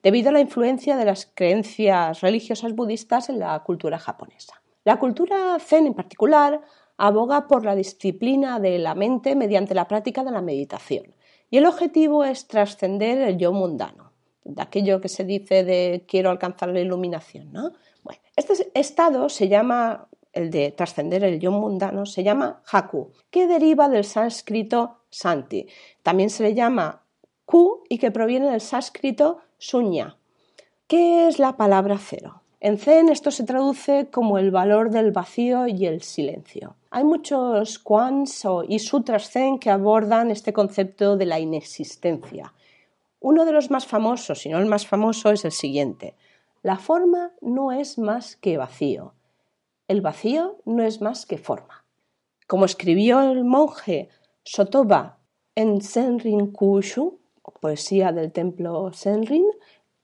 debido 0.08 0.30
a 0.30 0.32
la 0.32 0.40
influencia 0.40 0.96
de 0.96 1.04
las 1.04 1.26
creencias 1.26 2.22
religiosas 2.22 2.74
budistas 2.74 3.28
en 3.28 3.40
la 3.40 3.62
cultura 3.66 4.00
japonesa. 4.00 4.64
La 4.86 5.00
cultura 5.00 5.58
zen 5.60 5.86
en 5.86 5.96
particular 5.96 6.62
aboga 6.96 7.46
por 7.46 7.66
la 7.66 7.76
disciplina 7.76 8.62
de 8.62 8.80
la 8.80 8.96
mente 8.96 9.36
mediante 9.36 9.76
la 9.76 9.90
práctica 9.90 10.24
de 10.24 10.32
la 10.32 10.42
meditación. 10.42 11.14
Y 11.50 11.58
el 11.58 11.66
objetivo 11.66 12.24
es 12.24 12.48
trascender 12.48 13.18
el 13.18 13.38
yo 13.38 13.52
mundano, 13.52 14.14
de 14.46 14.62
aquello 14.62 15.02
que 15.02 15.10
se 15.10 15.26
dice 15.26 15.66
de 15.66 16.06
quiero 16.08 16.30
alcanzar 16.30 16.70
la 16.70 16.80
iluminación. 16.80 17.52
¿no? 17.52 17.74
Bueno, 18.02 18.22
este 18.38 18.72
estado 18.76 19.28
se 19.28 19.50
llama, 19.50 20.08
el 20.32 20.52
de 20.52 20.72
trascender 20.72 21.26
el 21.26 21.38
yo 21.42 21.52
mundano, 21.52 22.06
se 22.06 22.24
llama 22.24 22.64
haku, 22.72 23.12
que 23.30 23.46
deriva 23.46 23.90
del 23.90 24.06
sánscrito 24.06 25.02
santi. 25.10 25.68
También 26.02 26.30
se 26.30 26.44
le 26.44 26.54
llama 26.54 27.04
ku 27.44 27.84
y 27.90 27.98
que 27.98 28.12
proviene 28.12 28.50
del 28.50 28.62
sánscrito 28.62 29.40
suña. 29.58 30.18
¿Qué 30.88 31.28
es 31.28 31.40
la 31.40 31.58
palabra 31.58 31.98
cero? 32.00 32.42
En 32.60 32.78
Zen 32.78 33.10
esto 33.10 33.30
se 33.30 33.44
traduce 33.44 34.10
como 34.10 34.38
el 34.38 34.52
valor 34.52 34.90
del 34.90 35.12
vacío 35.12 35.68
y 35.68 35.86
el 35.86 36.02
silencio. 36.02 36.76
Hay 36.90 37.04
muchos 37.04 37.78
kwans 37.78 38.48
y 38.68 38.80
sutras 38.80 39.30
Zen 39.30 39.60
que 39.60 39.70
abordan 39.70 40.32
este 40.32 40.54
concepto 40.54 41.18
de 41.18 41.26
la 41.28 41.40
inexistencia. 41.40 42.54
Uno 43.20 43.46
de 43.46 43.52
los 43.52 43.70
más 43.70 43.86
famosos, 43.86 44.40
si 44.40 44.50
no 44.50 44.58
el 44.60 44.66
más 44.66 44.88
famoso, 44.88 45.32
es 45.32 45.46
el 45.46 45.52
siguiente. 45.52 46.16
La 46.64 46.78
forma 46.78 47.32
no 47.42 47.72
es 47.72 48.00
más 48.00 48.36
que 48.36 48.58
vacío. 48.58 49.14
El 49.88 50.02
vacío 50.02 50.58
no 50.66 50.84
es 50.84 51.02
más 51.02 51.26
que 51.26 51.38
forma. 51.38 51.86
Como 52.48 52.66
escribió 52.66 53.22
el 53.22 53.44
monje 53.44 54.10
Sotoba 54.44 55.18
en 55.56 55.82
Senrin 55.82 56.52
Kushu, 56.52 57.20
poesía 57.60 58.12
del 58.12 58.32
templo 58.32 58.92
Senrin, 58.94 59.46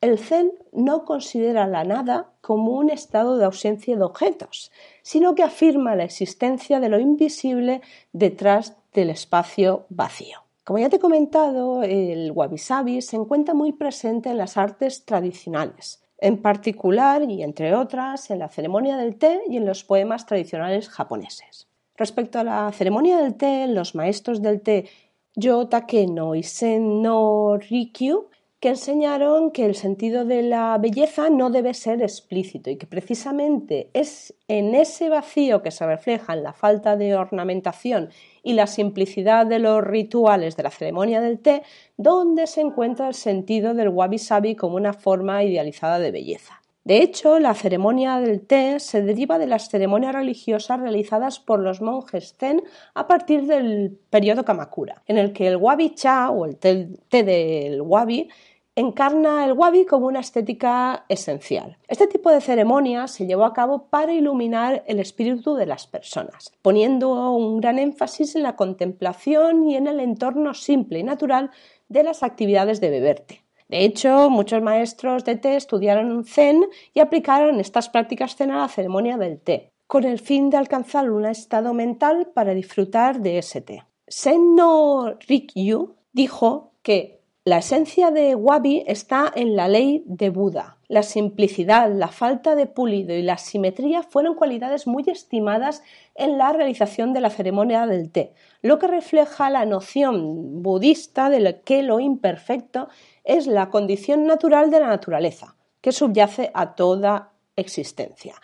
el 0.01 0.19
Zen 0.19 0.51
no 0.74 1.05
considera 1.05 1.65
la 1.65 1.86
nada 1.86 2.31
como 2.41 2.74
un 2.74 2.89
estado 2.89 3.38
de 3.38 3.45
ausencia 3.45 3.95
de 3.95 4.03
objetos, 4.03 4.69
sino 5.01 5.33
que 5.33 5.43
afirma 5.43 5.95
la 5.95 6.03
existencia 6.03 6.81
de 6.81 6.89
lo 6.89 7.00
invisible 7.00 7.81
detrás 8.12 8.75
del 8.93 9.10
espacio 9.10 9.86
vacío. 9.88 10.39
Como 10.65 10.79
ya 10.79 10.89
te 10.89 10.98
he 10.98 11.00
comentado, 11.00 11.83
el 11.83 12.31
wabi-sabi 12.31 13.01
se 13.01 13.15
encuentra 13.15 13.53
muy 13.53 13.72
presente 13.72 14.29
en 14.29 14.38
las 14.38 14.57
artes 14.57 15.05
tradicionales, 15.05 16.03
en 16.17 16.41
particular 16.41 17.24
y 17.24 17.43
entre 17.43 17.75
otras 17.75 18.29
en 18.29 18.39
la 18.39 18.50
ceremonia 18.50 18.98
del 18.98 19.15
té 19.15 19.41
y 19.50 19.57
en 19.57 19.65
los 19.65 19.83
poemas 19.83 20.25
tradicionales 20.25 20.89
japoneses. 20.89 21.67
Respecto 21.95 22.39
a 22.39 22.43
la 22.43 22.72
ceremonia 22.72 23.17
del 23.17 23.36
té, 23.36 23.67
los 23.67 23.93
maestros 23.93 24.41
del 24.41 24.62
té 24.62 24.89
Yo 25.35 25.67
Takeno 25.67 26.35
y 26.35 26.43
Sen 26.43 27.01
no 27.01 27.57
Rikyu 27.57 28.29
que 28.59 28.69
enseñaron 28.69 29.49
que 29.49 29.65
el 29.65 29.73
sentido 29.73 30.25
de 30.25 30.43
la 30.43 30.77
belleza 30.77 31.31
no 31.31 31.49
debe 31.49 31.73
ser 31.73 32.03
explícito 32.03 32.69
y 32.69 32.77
que 32.77 32.85
precisamente 32.85 33.89
es 33.93 34.35
en 34.47 34.75
ese 34.75 35.09
vacío 35.09 35.63
que 35.63 35.71
se 35.71 35.87
refleja 35.87 36.33
en 36.33 36.43
la 36.43 36.53
falta 36.53 36.95
de 36.95 37.15
ornamentación 37.15 38.09
y 38.43 38.53
la 38.53 38.67
simplicidad 38.67 39.47
de 39.47 39.57
los 39.57 39.83
rituales 39.83 40.55
de 40.55 40.63
la 40.63 40.69
ceremonia 40.69 41.19
del 41.19 41.39
té 41.39 41.63
donde 41.97 42.45
se 42.45 42.61
encuentra 42.61 43.07
el 43.07 43.15
sentido 43.15 43.73
del 43.73 43.89
wabi 43.89 44.19
sabi 44.19 44.55
como 44.55 44.75
una 44.75 44.93
forma 44.93 45.43
idealizada 45.43 45.97
de 45.97 46.11
belleza. 46.11 46.62
De 46.85 46.97
hecho, 46.97 47.39
la 47.39 47.53
ceremonia 47.53 48.19
del 48.19 48.45
té 48.45 48.79
se 48.81 49.01
deriva 49.01 49.37
de 49.39 49.47
las 49.47 49.69
ceremonias 49.69 50.13
religiosas 50.13 50.81
realizadas 50.81 51.39
por 51.39 51.59
los 51.59 51.81
monjes 51.81 52.35
zen 52.37 52.61
a 52.93 53.07
partir 53.07 53.45
del 53.45 53.97
periodo 54.09 54.43
Kamakura, 54.43 55.01
en 55.07 55.17
el 55.17 55.31
que 55.31 55.47
el 55.47 55.55
wabi 55.55 55.95
cha 55.95 56.29
o 56.29 56.45
el 56.45 56.57
té, 56.57 56.89
té 57.07 57.23
del 57.23 57.81
wabi 57.81 58.27
encarna 58.75 59.45
el 59.45 59.53
wabi 59.53 59.85
como 59.85 60.07
una 60.07 60.19
estética 60.19 61.05
esencial. 61.07 61.77
Este 61.87 62.07
tipo 62.07 62.31
de 62.31 62.41
ceremonia 62.41 63.07
se 63.07 63.27
llevó 63.27 63.45
a 63.45 63.53
cabo 63.53 63.87
para 63.87 64.13
iluminar 64.13 64.83
el 64.87 64.99
espíritu 64.99 65.55
de 65.55 65.67
las 65.67 65.87
personas, 65.87 66.51
poniendo 66.61 67.31
un 67.31 67.61
gran 67.61 67.79
énfasis 67.79 68.35
en 68.35 68.43
la 68.43 68.55
contemplación 68.55 69.69
y 69.69 69.75
en 69.77 69.87
el 69.87 69.99
entorno 69.99 70.53
simple 70.53 70.99
y 70.99 71.03
natural 71.03 71.51
de 71.87 72.03
las 72.03 72.23
actividades 72.23 72.81
de 72.81 72.89
beberte. 72.89 73.42
De 73.74 73.86
hecho, 73.86 74.30
muchos 74.30 74.62
maestros 74.62 75.25
de 75.25 75.36
té 75.36 75.56
estudiaron 75.56 76.25
Zen 76.25 76.63
y 76.94 77.00
aplicaron 77.00 77.60
estas 77.60 77.89
prácticas 77.89 78.36
Zen 78.36 78.51
a 78.51 78.60
la 78.60 78.68
ceremonia 78.68 79.18
del 79.18 79.39
té, 79.39 79.72
con 79.88 80.03
el 80.03 80.20
fin 80.20 80.51
de 80.51 80.58
alcanzar 80.58 81.10
un 81.10 81.25
estado 81.25 81.74
mental 81.74 82.27
para 82.36 82.53
disfrutar 82.53 83.22
de 83.22 83.39
ese 83.39 83.62
té. 83.62 83.84
Sen 84.08 84.53
no 84.53 85.15
Rikyu 85.27 85.96
dijo 86.12 86.74
que 86.84 87.24
la 87.46 87.58
esencia 87.58 88.12
de 88.12 88.36
Wabi 88.36 88.84
está 88.86 89.32
en 89.36 89.56
la 89.56 89.68
ley 89.68 90.03
de 90.06 90.30
Buda. 90.30 90.77
La 90.88 91.01
simplicidad, 91.01 91.92
la 91.92 92.10
falta 92.10 92.56
de 92.56 92.68
pulido 92.68 93.15
y 93.15 93.24
la 93.24 93.39
simetría 93.39 94.03
fueron 94.03 94.36
cualidades 94.36 94.86
muy 94.86 95.03
estimadas 95.08 95.82
en 96.13 96.38
la 96.38 96.53
realización 96.53 97.12
de 97.12 97.22
la 97.22 97.32
ceremonia 97.32 97.88
del 97.88 98.12
té, 98.12 98.34
lo 98.62 98.77
que 98.77 98.86
refleja 98.86 99.50
la 99.50 99.65
noción 99.65 100.62
budista 100.62 101.32
de 101.32 101.60
que 101.65 101.82
lo 101.82 102.00
imperfecto 102.00 102.88
es 103.24 103.48
la 103.48 103.70
condición 103.70 104.25
natural 104.25 104.72
de 104.72 104.80
la 104.80 104.88
naturaleza, 104.88 105.56
que 105.82 105.92
subyace 105.92 106.51
a 106.53 106.75
toda 106.75 107.34
existencia. 107.56 108.36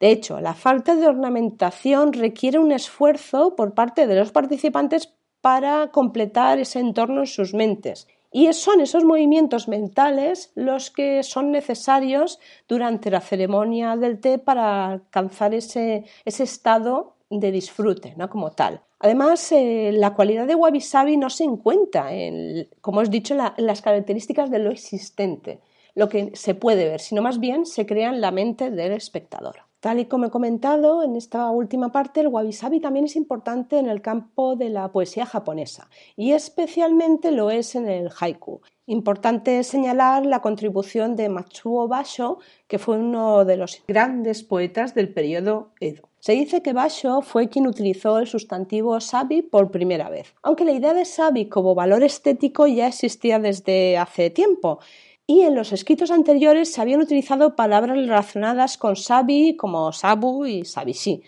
De 0.00 0.10
hecho, 0.10 0.40
la 0.40 0.54
falta 0.54 0.94
de 0.94 1.06
ornamentación 1.06 2.12
requiere 2.12 2.58
un 2.58 2.72
esfuerzo 2.72 3.56
por 3.56 3.74
parte 3.74 4.06
de 4.06 4.16
los 4.16 4.30
participantes 4.30 5.14
para 5.40 5.90
completar 5.90 6.58
ese 6.58 6.80
entorno 6.80 7.20
en 7.20 7.26
sus 7.26 7.54
mentes 7.54 8.06
y 8.32 8.52
son 8.52 8.80
esos 8.80 9.04
movimientos 9.04 9.68
mentales 9.68 10.52
los 10.54 10.90
que 10.90 11.22
son 11.22 11.50
necesarios 11.50 12.38
durante 12.68 13.10
la 13.10 13.22
ceremonia 13.22 13.96
del 13.96 14.20
té 14.20 14.38
para 14.38 14.88
alcanzar 14.88 15.54
ese, 15.54 16.04
estado 16.26 17.16
de 17.30 17.50
disfrute, 17.50 18.14
¿no? 18.18 18.28
Como 18.28 18.52
tal. 18.52 18.82
Además, 18.98 19.52
eh, 19.52 19.90
la 19.92 20.14
cualidad 20.14 20.46
de 20.46 20.54
Wabi 20.54 20.80
Sabi 20.80 21.16
no 21.16 21.30
se 21.30 21.44
encuentra, 21.44 22.14
en, 22.14 22.68
como 22.80 23.00
os 23.00 23.08
he 23.08 23.10
dicho, 23.10 23.34
las 23.34 23.82
características 23.82 24.50
de 24.50 24.58
lo 24.58 24.70
existente, 24.70 25.60
lo 25.94 26.08
que 26.08 26.32
se 26.34 26.54
puede 26.54 26.88
ver, 26.88 27.00
sino 27.00 27.22
más 27.22 27.38
bien 27.38 27.66
se 27.66 27.86
crea 27.86 28.10
en 28.10 28.20
la 28.20 28.30
mente 28.30 28.70
del 28.70 28.92
espectador. 28.92 29.66
Tal 29.80 30.00
y 30.00 30.06
como 30.06 30.26
he 30.26 30.30
comentado 30.30 31.02
en 31.02 31.16
esta 31.16 31.48
última 31.50 31.92
parte, 31.92 32.20
el 32.20 32.28
wabi-sabi 32.28 32.80
también 32.80 33.04
es 33.04 33.14
importante 33.14 33.78
en 33.78 33.86
el 33.86 34.00
campo 34.00 34.56
de 34.56 34.70
la 34.70 34.90
poesía 34.90 35.26
japonesa 35.26 35.88
y 36.16 36.32
especialmente 36.32 37.30
lo 37.30 37.50
es 37.50 37.74
en 37.74 37.86
el 37.88 38.10
haiku. 38.18 38.62
Importante 38.86 39.62
señalar 39.62 40.24
la 40.24 40.40
contribución 40.40 41.14
de 41.14 41.28
Matsuo 41.28 41.86
Basho, 41.88 42.38
que 42.66 42.78
fue 42.78 42.98
uno 42.98 43.44
de 43.44 43.58
los 43.58 43.82
grandes 43.86 44.42
poetas 44.42 44.94
del 44.94 45.12
periodo 45.12 45.70
Edo. 45.78 46.08
Se 46.26 46.32
dice 46.32 46.60
que 46.60 46.72
Basho 46.72 47.22
fue 47.22 47.48
quien 47.48 47.68
utilizó 47.68 48.18
el 48.18 48.26
sustantivo 48.26 49.00
sabi 49.00 49.42
por 49.42 49.70
primera 49.70 50.08
vez, 50.08 50.34
aunque 50.42 50.64
la 50.64 50.72
idea 50.72 50.92
de 50.92 51.04
sabi 51.04 51.48
como 51.48 51.76
valor 51.76 52.02
estético 52.02 52.66
ya 52.66 52.88
existía 52.88 53.38
desde 53.38 53.96
hace 53.96 54.30
tiempo 54.30 54.80
y 55.24 55.42
en 55.42 55.54
los 55.54 55.72
escritos 55.72 56.10
anteriores 56.10 56.72
se 56.72 56.80
habían 56.80 57.00
utilizado 57.00 57.54
palabras 57.54 57.96
relacionadas 57.96 58.76
con 58.76 58.96
sabi 58.96 59.54
como 59.54 59.92
sabu 59.92 60.46
y 60.46 60.64
sabishi. 60.64 61.22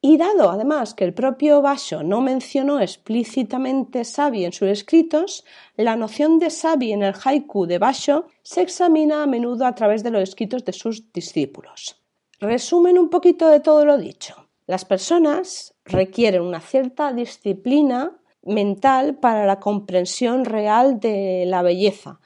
Y 0.00 0.16
dado 0.16 0.50
además 0.50 0.94
que 0.94 1.04
el 1.04 1.14
propio 1.14 1.62
Basho 1.62 2.02
no 2.02 2.20
mencionó 2.20 2.80
explícitamente 2.80 4.02
Sabi 4.04 4.44
en 4.44 4.52
sus 4.52 4.66
escritos, 4.70 5.44
la 5.76 5.94
noción 5.94 6.40
de 6.40 6.50
Sabi 6.50 6.92
en 6.92 7.04
el 7.04 7.14
haiku 7.14 7.66
de 7.66 7.78
Basho 7.78 8.26
se 8.42 8.62
examina 8.62 9.22
a 9.22 9.26
menudo 9.28 9.66
a 9.66 9.76
través 9.76 10.02
de 10.02 10.10
los 10.10 10.24
escritos 10.24 10.64
de 10.64 10.72
sus 10.72 11.12
discípulos. 11.12 12.02
Resumen 12.40 12.98
un 12.98 13.08
poquito 13.08 13.48
de 13.48 13.60
todo 13.60 13.86
lo 13.86 13.96
dicho. 13.96 14.34
Las 14.66 14.84
personas 14.84 15.74
requieren 15.86 16.42
una 16.42 16.60
cierta 16.60 17.14
disciplina 17.14 18.20
mental 18.42 19.16
para 19.16 19.46
la 19.46 19.58
comprensión 19.58 20.44
real 20.44 21.00
de 21.00 21.44
la 21.46 21.62
belleza, 21.62 22.20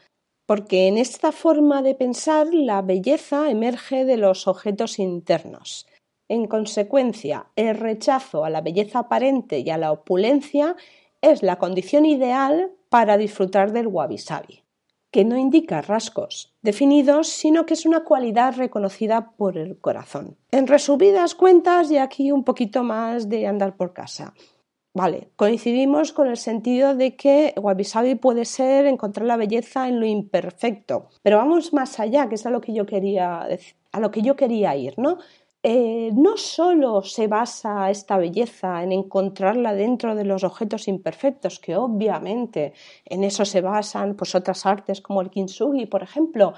porque 0.46 0.88
en 0.88 0.98
esta 0.98 1.30
forma 1.30 1.82
de 1.82 1.94
pensar 1.94 2.48
la 2.52 2.82
belleza 2.82 3.50
emerge 3.50 4.04
de 4.04 4.16
los 4.16 4.48
objetos 4.48 4.98
internos. 4.98 5.86
En 6.28 6.46
consecuencia, 6.48 7.46
el 7.54 7.76
rechazo 7.76 8.44
a 8.44 8.50
la 8.50 8.62
belleza 8.62 9.00
aparente 9.00 9.60
y 9.60 9.70
a 9.70 9.78
la 9.78 9.92
opulencia 9.92 10.74
es 11.22 11.44
la 11.44 11.56
condición 11.56 12.04
ideal 12.04 12.72
para 12.88 13.16
disfrutar 13.16 13.70
del 13.70 13.86
wabi-sabi, 13.86 14.59
que 15.10 15.24
no 15.24 15.36
indica 15.36 15.80
rasgos 15.80 16.54
definidos, 16.62 17.28
sino 17.28 17.66
que 17.66 17.74
es 17.74 17.86
una 17.86 18.04
cualidad 18.04 18.56
reconocida 18.56 19.32
por 19.36 19.58
el 19.58 19.78
corazón. 19.78 20.36
En 20.50 20.66
resumidas 20.66 21.34
cuentas, 21.34 21.90
y 21.90 21.98
aquí 21.98 22.32
un 22.32 22.44
poquito 22.44 22.82
más 22.82 23.28
de 23.28 23.46
andar 23.46 23.76
por 23.76 23.92
casa. 23.92 24.34
Vale, 24.92 25.30
coincidimos 25.36 26.12
con 26.12 26.26
el 26.26 26.36
sentido 26.36 26.96
de 26.96 27.14
que 27.14 27.54
Wabi 27.56 28.16
puede 28.16 28.44
ser 28.44 28.86
encontrar 28.86 29.26
la 29.26 29.36
belleza 29.36 29.88
en 29.88 30.00
lo 30.00 30.06
imperfecto, 30.06 31.08
pero 31.22 31.36
vamos 31.36 31.72
más 31.72 32.00
allá, 32.00 32.28
que 32.28 32.34
es 32.34 32.44
a 32.44 32.50
lo 32.50 32.60
que 32.60 32.72
yo 32.72 32.86
quería 32.86 33.46
a 33.92 34.00
lo 34.00 34.10
que 34.10 34.22
yo 34.22 34.36
quería 34.36 34.76
ir, 34.76 34.98
¿no? 34.98 35.18
Eh, 35.62 36.10
no 36.14 36.38
solo 36.38 37.02
se 37.02 37.26
basa 37.26 37.90
esta 37.90 38.16
belleza 38.16 38.82
en 38.82 38.92
encontrarla 38.92 39.74
dentro 39.74 40.14
de 40.14 40.24
los 40.24 40.42
objetos 40.42 40.88
imperfectos, 40.88 41.58
que 41.58 41.76
obviamente 41.76 42.72
en 43.04 43.24
eso 43.24 43.44
se 43.44 43.60
basan 43.60 44.14
pues, 44.14 44.34
otras 44.34 44.64
artes 44.64 45.02
como 45.02 45.20
el 45.20 45.28
kintsugi, 45.28 45.84
por 45.84 46.02
ejemplo, 46.02 46.54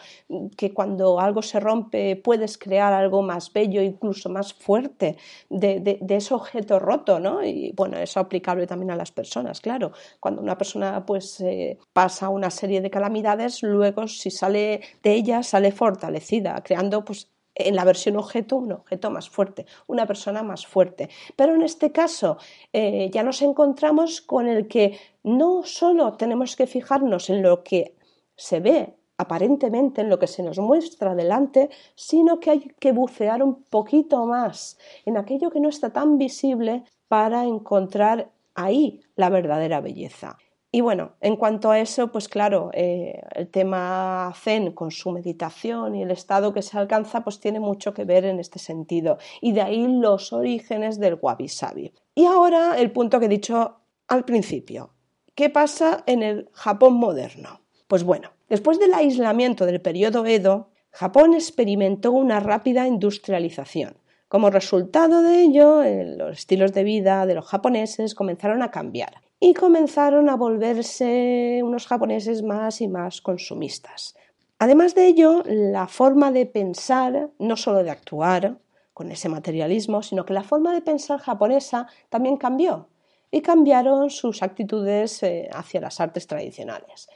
que 0.56 0.72
cuando 0.72 1.18
algo 1.18 1.42
se 1.42 1.58
rompe 1.58 2.14
puedes 2.14 2.56
crear 2.58 2.92
algo 2.92 3.22
más 3.22 3.52
bello, 3.52 3.82
incluso 3.82 4.30
más 4.30 4.54
fuerte 4.54 5.16
de, 5.50 5.98
ese 6.08 6.34
objeto 6.34 6.78
roto, 6.78 7.18
¿no? 7.18 7.44
Y 7.44 7.72
bueno, 7.72 7.96
eso 7.98 8.20
aplicable 8.20 8.68
también 8.68 8.92
a 8.92 8.96
las 8.96 9.10
personas, 9.10 9.60
claro. 9.60 9.90
Cuando 10.20 10.40
una 10.40 10.56
persona 10.56 11.04
pues 11.04 11.40
eh, 11.40 11.76
pasa 11.92 12.28
una 12.28 12.50
serie 12.50 12.80
de 12.80 12.90
calamidades, 12.90 13.62
luego 13.64 14.06
si 14.06 14.30
sale 14.30 14.80
de 15.02 15.12
ella 15.12 15.42
sale 15.42 15.72
fortalecida, 15.72 16.62
creando 16.62 17.04
pues 17.04 17.32
en 17.54 17.76
la 17.76 17.84
versión 17.84 18.16
objeto 18.16 18.56
un 18.56 18.72
objeto 18.72 19.10
más 19.10 19.28
fuerte, 19.28 19.66
una 19.86 20.06
persona 20.06 20.42
más 20.42 20.66
fuerte. 20.66 21.08
Pero 21.36 21.54
en 21.54 21.62
este 21.62 21.92
caso 21.92 22.38
eh, 22.72 23.10
ya 23.12 23.22
nos 23.22 23.42
encontramos 23.42 24.20
con 24.20 24.46
el 24.46 24.68
que 24.68 24.98
no 25.22 25.62
solo 25.64 26.14
tenemos 26.14 26.56
que 26.56 26.66
fijarnos 26.66 27.30
en 27.30 27.42
lo 27.42 27.62
que 27.62 27.96
se 28.36 28.60
ve 28.60 28.96
aparentemente 29.18 30.00
en 30.00 30.08
lo 30.08 30.18
que 30.18 30.26
se 30.26 30.42
nos 30.42 30.58
muestra 30.58 31.14
delante, 31.14 31.70
sino 31.94 32.40
que 32.40 32.50
hay 32.50 32.60
que 32.80 32.92
bucear 32.92 33.42
un 33.42 33.62
poquito 33.62 34.26
más 34.26 34.78
en 35.04 35.16
aquello 35.16 35.50
que 35.50 35.60
no 35.60 35.68
está 35.68 35.92
tan 35.92 36.18
visible 36.18 36.84
para 37.06 37.44
encontrar 37.44 38.32
ahí 38.54 39.00
la 39.14 39.28
verdadera 39.30 39.80
belleza. 39.80 40.38
Y 40.74 40.80
bueno, 40.80 41.12
en 41.20 41.36
cuanto 41.36 41.70
a 41.70 41.78
eso, 41.78 42.10
pues 42.10 42.30
claro, 42.30 42.70
eh, 42.72 43.20
el 43.34 43.48
tema 43.48 44.32
Zen 44.34 44.72
con 44.72 44.90
su 44.90 45.10
meditación 45.10 45.94
y 45.94 46.02
el 46.02 46.10
estado 46.10 46.54
que 46.54 46.62
se 46.62 46.78
alcanza, 46.78 47.22
pues 47.22 47.40
tiene 47.40 47.60
mucho 47.60 47.92
que 47.92 48.06
ver 48.06 48.24
en 48.24 48.40
este 48.40 48.58
sentido. 48.58 49.18
Y 49.42 49.52
de 49.52 49.60
ahí 49.60 49.86
los 49.86 50.32
orígenes 50.32 50.98
del 50.98 51.18
Wabi 51.20 51.48
Sabi. 51.48 51.92
Y 52.14 52.24
ahora 52.24 52.78
el 52.78 52.90
punto 52.90 53.20
que 53.20 53.26
he 53.26 53.28
dicho 53.28 53.80
al 54.08 54.24
principio. 54.24 54.94
¿Qué 55.34 55.50
pasa 55.50 56.04
en 56.06 56.22
el 56.22 56.48
Japón 56.52 56.94
moderno? 56.94 57.60
Pues 57.86 58.02
bueno, 58.02 58.30
después 58.48 58.78
del 58.78 58.94
aislamiento 58.94 59.66
del 59.66 59.82
periodo 59.82 60.24
Edo, 60.24 60.70
Japón 60.90 61.34
experimentó 61.34 62.12
una 62.12 62.40
rápida 62.40 62.86
industrialización. 62.86 63.98
Como 64.26 64.48
resultado 64.48 65.20
de 65.20 65.42
ello, 65.42 65.82
eh, 65.82 66.16
los 66.16 66.38
estilos 66.38 66.72
de 66.72 66.84
vida 66.84 67.26
de 67.26 67.34
los 67.34 67.44
japoneses 67.44 68.14
comenzaron 68.14 68.62
a 68.62 68.70
cambiar 68.70 69.20
y 69.44 69.54
comenzaron 69.54 70.28
a 70.28 70.36
volverse 70.36 71.62
unos 71.64 71.88
japoneses 71.88 72.44
más 72.44 72.80
y 72.80 72.86
más 72.86 73.20
consumistas. 73.20 74.14
Además 74.60 74.94
de 74.94 75.08
ello, 75.08 75.42
la 75.44 75.88
forma 75.88 76.30
de 76.30 76.46
pensar, 76.46 77.28
no 77.40 77.56
solo 77.56 77.82
de 77.82 77.90
actuar 77.90 78.60
con 78.94 79.10
ese 79.10 79.28
materialismo, 79.28 80.00
sino 80.04 80.24
que 80.24 80.32
la 80.32 80.44
forma 80.44 80.72
de 80.72 80.80
pensar 80.80 81.18
japonesa 81.18 81.88
también 82.08 82.36
cambió 82.36 82.86
y 83.32 83.40
cambiaron 83.40 84.10
sus 84.10 84.44
actitudes 84.44 85.20
eh, 85.24 85.48
hacia 85.52 85.80
las 85.80 85.98
artes 85.98 86.28
tradicionales. 86.28 87.08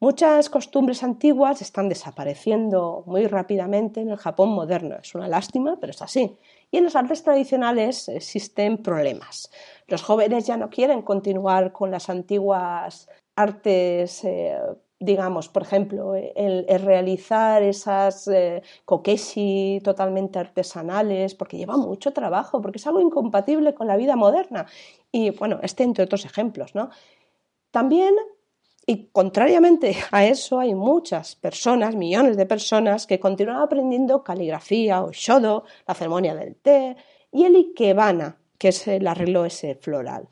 Muchas 0.00 0.50
costumbres 0.50 1.04
antiguas 1.04 1.62
están 1.62 1.88
desapareciendo 1.88 3.04
muy 3.06 3.28
rápidamente 3.28 4.00
en 4.00 4.10
el 4.10 4.16
Japón 4.16 4.48
moderno. 4.48 4.96
Es 5.00 5.14
una 5.14 5.28
lástima, 5.28 5.78
pero 5.80 5.92
es 5.92 6.02
así. 6.02 6.36
Y 6.70 6.78
en 6.78 6.84
las 6.84 6.96
artes 6.96 7.22
tradicionales 7.22 8.08
existen 8.08 8.78
problemas. 8.78 9.50
Los 9.88 10.02
jóvenes 10.02 10.46
ya 10.46 10.56
no 10.56 10.70
quieren 10.70 11.02
continuar 11.02 11.72
con 11.72 11.90
las 11.90 12.08
antiguas 12.08 13.08
artes, 13.34 14.22
eh, 14.24 14.56
digamos, 15.00 15.48
por 15.48 15.62
ejemplo, 15.62 16.14
el, 16.14 16.66
realizar 16.80 17.62
esas 17.62 18.28
eh, 18.28 18.62
totalmente 19.82 20.38
artesanales, 20.38 21.34
porque 21.34 21.56
lleva 21.56 21.76
mucho 21.76 22.12
trabajo, 22.12 22.60
porque 22.60 22.78
es 22.78 22.86
algo 22.86 23.00
incompatible 23.00 23.74
con 23.74 23.86
la 23.86 23.96
vida 23.96 24.14
moderna. 24.14 24.66
Y 25.10 25.30
bueno, 25.30 25.58
este 25.62 25.82
entre 25.82 26.04
otros 26.04 26.24
ejemplos, 26.24 26.74
¿no? 26.74 26.90
También 27.70 28.14
y 28.90 29.08
contrariamente 29.12 29.96
a 30.10 30.24
eso, 30.24 30.58
hay 30.58 30.74
muchas 30.74 31.36
personas, 31.36 31.94
millones 31.94 32.36
de 32.36 32.44
personas, 32.44 33.06
que 33.06 33.20
continúan 33.20 33.62
aprendiendo 33.62 34.24
caligrafía 34.24 35.04
o 35.04 35.12
shodo, 35.12 35.62
la 35.86 35.94
ceremonia 35.94 36.34
del 36.34 36.56
té 36.56 36.96
y 37.30 37.44
el 37.44 37.54
ikebana, 37.54 38.38
que 38.58 38.70
es 38.70 38.88
el 38.88 39.06
arreglo 39.06 39.44
ese 39.44 39.76
floral. 39.76 40.28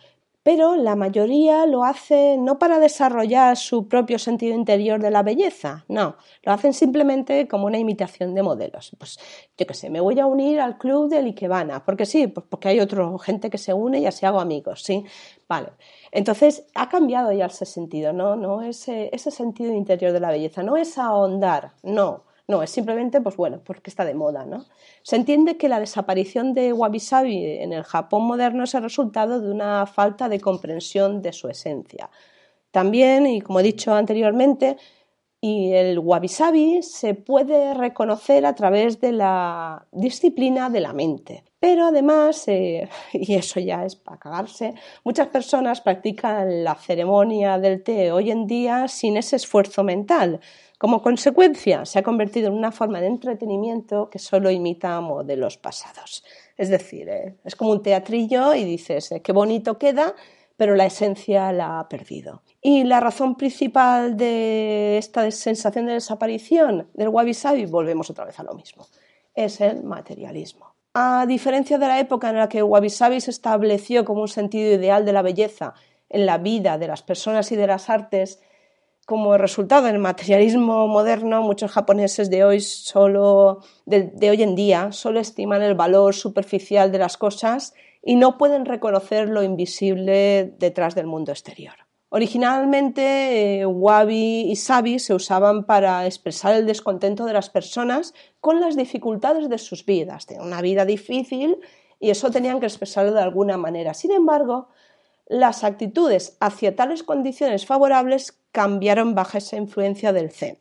Pero 0.48 0.76
la 0.76 0.96
mayoría 0.96 1.66
lo 1.66 1.84
hace 1.84 2.38
no 2.38 2.58
para 2.58 2.78
desarrollar 2.78 3.54
su 3.58 3.86
propio 3.86 4.18
sentido 4.18 4.54
interior 4.54 4.98
de 4.98 5.10
la 5.10 5.22
belleza, 5.22 5.84
no, 5.88 6.16
lo 6.42 6.52
hacen 6.52 6.72
simplemente 6.72 7.46
como 7.46 7.66
una 7.66 7.76
imitación 7.76 8.34
de 8.34 8.42
modelos. 8.42 8.96
Pues 8.96 9.18
yo 9.58 9.66
qué 9.66 9.74
sé, 9.74 9.90
me 9.90 10.00
voy 10.00 10.18
a 10.18 10.24
unir 10.24 10.58
al 10.60 10.78
club 10.78 11.10
del 11.10 11.26
Ikebana, 11.26 11.84
porque 11.84 12.06
sí, 12.06 12.28
pues 12.28 12.46
porque 12.48 12.68
hay 12.68 12.80
otra 12.80 13.06
gente 13.18 13.50
que 13.50 13.58
se 13.58 13.74
une 13.74 13.98
y 13.98 14.06
así 14.06 14.24
hago 14.24 14.40
amigos, 14.40 14.82
¿sí? 14.82 15.04
Vale. 15.46 15.68
Entonces 16.12 16.64
ha 16.74 16.88
cambiado 16.88 17.30
ya 17.30 17.44
ese 17.44 17.66
sentido, 17.66 18.14
¿no? 18.14 18.34
no 18.34 18.62
ese, 18.62 19.10
ese 19.12 19.30
sentido 19.30 19.74
interior 19.74 20.12
de 20.12 20.20
la 20.20 20.30
belleza, 20.30 20.62
no 20.62 20.78
es 20.78 20.96
ahondar, 20.96 21.72
no. 21.82 22.24
No, 22.48 22.62
es 22.62 22.70
simplemente, 22.70 23.20
pues 23.20 23.36
bueno, 23.36 23.60
porque 23.62 23.90
está 23.90 24.06
de 24.06 24.14
moda, 24.14 24.46
¿no? 24.46 24.64
Se 25.02 25.16
entiende 25.16 25.58
que 25.58 25.68
la 25.68 25.80
desaparición 25.80 26.54
de 26.54 26.72
Wabi 26.72 26.98
Sabi 26.98 27.44
en 27.44 27.74
el 27.74 27.84
Japón 27.84 28.22
moderno 28.22 28.64
es 28.64 28.74
el 28.74 28.82
resultado 28.82 29.38
de 29.38 29.50
una 29.50 29.84
falta 29.84 30.30
de 30.30 30.40
comprensión 30.40 31.20
de 31.20 31.34
su 31.34 31.48
esencia. 31.48 32.08
También, 32.70 33.26
y 33.26 33.42
como 33.42 33.60
he 33.60 33.62
dicho 33.62 33.94
anteriormente, 33.94 34.78
y 35.40 35.72
el 35.72 35.98
wabi 36.00 36.28
sabi 36.28 36.82
se 36.82 37.14
puede 37.14 37.72
reconocer 37.74 38.44
a 38.44 38.54
través 38.54 39.00
de 39.00 39.12
la 39.12 39.86
disciplina 39.92 40.68
de 40.68 40.80
la 40.80 40.92
mente. 40.92 41.44
Pero 41.60 41.86
además, 41.86 42.48
eh, 42.48 42.88
y 43.12 43.34
eso 43.34 43.60
ya 43.60 43.84
es 43.84 43.94
para 43.96 44.18
cagarse, 44.18 44.74
muchas 45.04 45.28
personas 45.28 45.80
practican 45.80 46.64
la 46.64 46.74
ceremonia 46.74 47.58
del 47.58 47.82
té 47.82 48.10
hoy 48.12 48.30
en 48.30 48.46
día 48.46 48.88
sin 48.88 49.16
ese 49.16 49.36
esfuerzo 49.36 49.84
mental. 49.84 50.40
Como 50.78 51.02
consecuencia, 51.02 51.84
se 51.84 51.98
ha 51.98 52.04
convertido 52.04 52.46
en 52.46 52.54
una 52.54 52.70
forma 52.70 53.00
de 53.00 53.08
entretenimiento 53.08 54.08
que 54.10 54.20
solo 54.20 54.48
imita 54.48 55.00
modelos 55.00 55.58
pasados. 55.58 56.24
Es 56.56 56.68
decir, 56.68 57.08
eh, 57.08 57.34
es 57.44 57.56
como 57.56 57.72
un 57.72 57.82
teatrillo 57.82 58.54
y 58.54 58.64
dices, 58.64 59.10
eh, 59.10 59.20
qué 59.20 59.32
bonito 59.32 59.76
queda, 59.76 60.14
pero 60.56 60.76
la 60.76 60.86
esencia 60.86 61.50
la 61.52 61.80
ha 61.80 61.88
perdido. 61.88 62.42
Y 62.62 62.84
la 62.84 63.00
razón 63.00 63.36
principal 63.36 64.16
de 64.16 64.98
esta 64.98 65.28
sensación 65.32 65.86
de 65.86 65.94
desaparición 65.94 66.88
del 66.94 67.08
wabi 67.08 67.34
sabi, 67.34 67.66
volvemos 67.66 68.08
otra 68.10 68.24
vez 68.24 68.38
a 68.38 68.44
lo 68.44 68.54
mismo, 68.54 68.86
es 69.34 69.60
el 69.60 69.82
materialismo. 69.82 70.74
A 70.94 71.26
diferencia 71.26 71.78
de 71.78 71.88
la 71.88 71.98
época 71.98 72.30
en 72.30 72.36
la 72.36 72.48
que 72.48 72.58
el 72.58 72.64
wabi 72.64 72.90
sabi 72.90 73.20
se 73.20 73.32
estableció 73.32 74.04
como 74.04 74.22
un 74.22 74.28
sentido 74.28 74.72
ideal 74.72 75.04
de 75.04 75.12
la 75.12 75.22
belleza 75.22 75.74
en 76.08 76.24
la 76.24 76.38
vida 76.38 76.78
de 76.78 76.86
las 76.86 77.02
personas 77.02 77.50
y 77.52 77.56
de 77.56 77.66
las 77.66 77.90
artes, 77.90 78.40
como 79.08 79.38
resultado 79.38 79.86
del 79.86 79.98
materialismo 79.98 80.86
moderno, 80.86 81.40
muchos 81.40 81.70
japoneses 81.70 82.28
de 82.28 82.44
hoy 82.44 82.60
solo 82.60 83.60
de, 83.86 84.12
hoy 84.28 84.42
en 84.42 84.54
día 84.54 84.92
solo 84.92 85.18
estiman 85.18 85.62
el 85.62 85.74
valor 85.74 86.14
superficial 86.14 86.92
de 86.92 86.98
las 86.98 87.16
cosas 87.16 87.72
y 88.02 88.16
no 88.16 88.36
pueden 88.36 88.66
reconocer 88.66 89.30
lo 89.30 89.42
invisible 89.42 90.54
detrás 90.58 90.94
del 90.94 91.06
mundo 91.06 91.32
exterior. 91.32 91.72
Originalmente, 92.10 93.60
eh, 93.60 93.64
wabi 93.64 94.42
y 94.42 94.56
sabi 94.56 94.98
se 94.98 95.14
usaban 95.14 95.64
para 95.64 96.04
expresar 96.04 96.54
el 96.54 96.66
descontento 96.66 97.24
de 97.24 97.32
las 97.32 97.48
personas 97.48 98.12
con 98.40 98.60
las 98.60 98.76
dificultades 98.76 99.48
de 99.48 99.56
sus 99.56 99.86
vidas. 99.86 100.26
Tienen 100.26 100.46
una 100.46 100.60
vida 100.60 100.84
difícil 100.84 101.56
y 101.98 102.10
eso 102.10 102.30
tenían 102.30 102.60
que 102.60 102.66
expresarlo 102.66 103.14
de 103.14 103.22
alguna 103.22 103.56
manera. 103.56 103.94
Sin 103.94 104.12
embargo, 104.12 104.68
las 105.28 105.62
actitudes 105.62 106.36
hacia 106.40 106.74
tales 106.74 107.02
condiciones 107.02 107.66
favorables 107.66 108.38
cambiaron 108.50 109.14
bajo 109.14 109.38
esa 109.38 109.56
influencia 109.56 110.12
del 110.12 110.30
Zen 110.30 110.58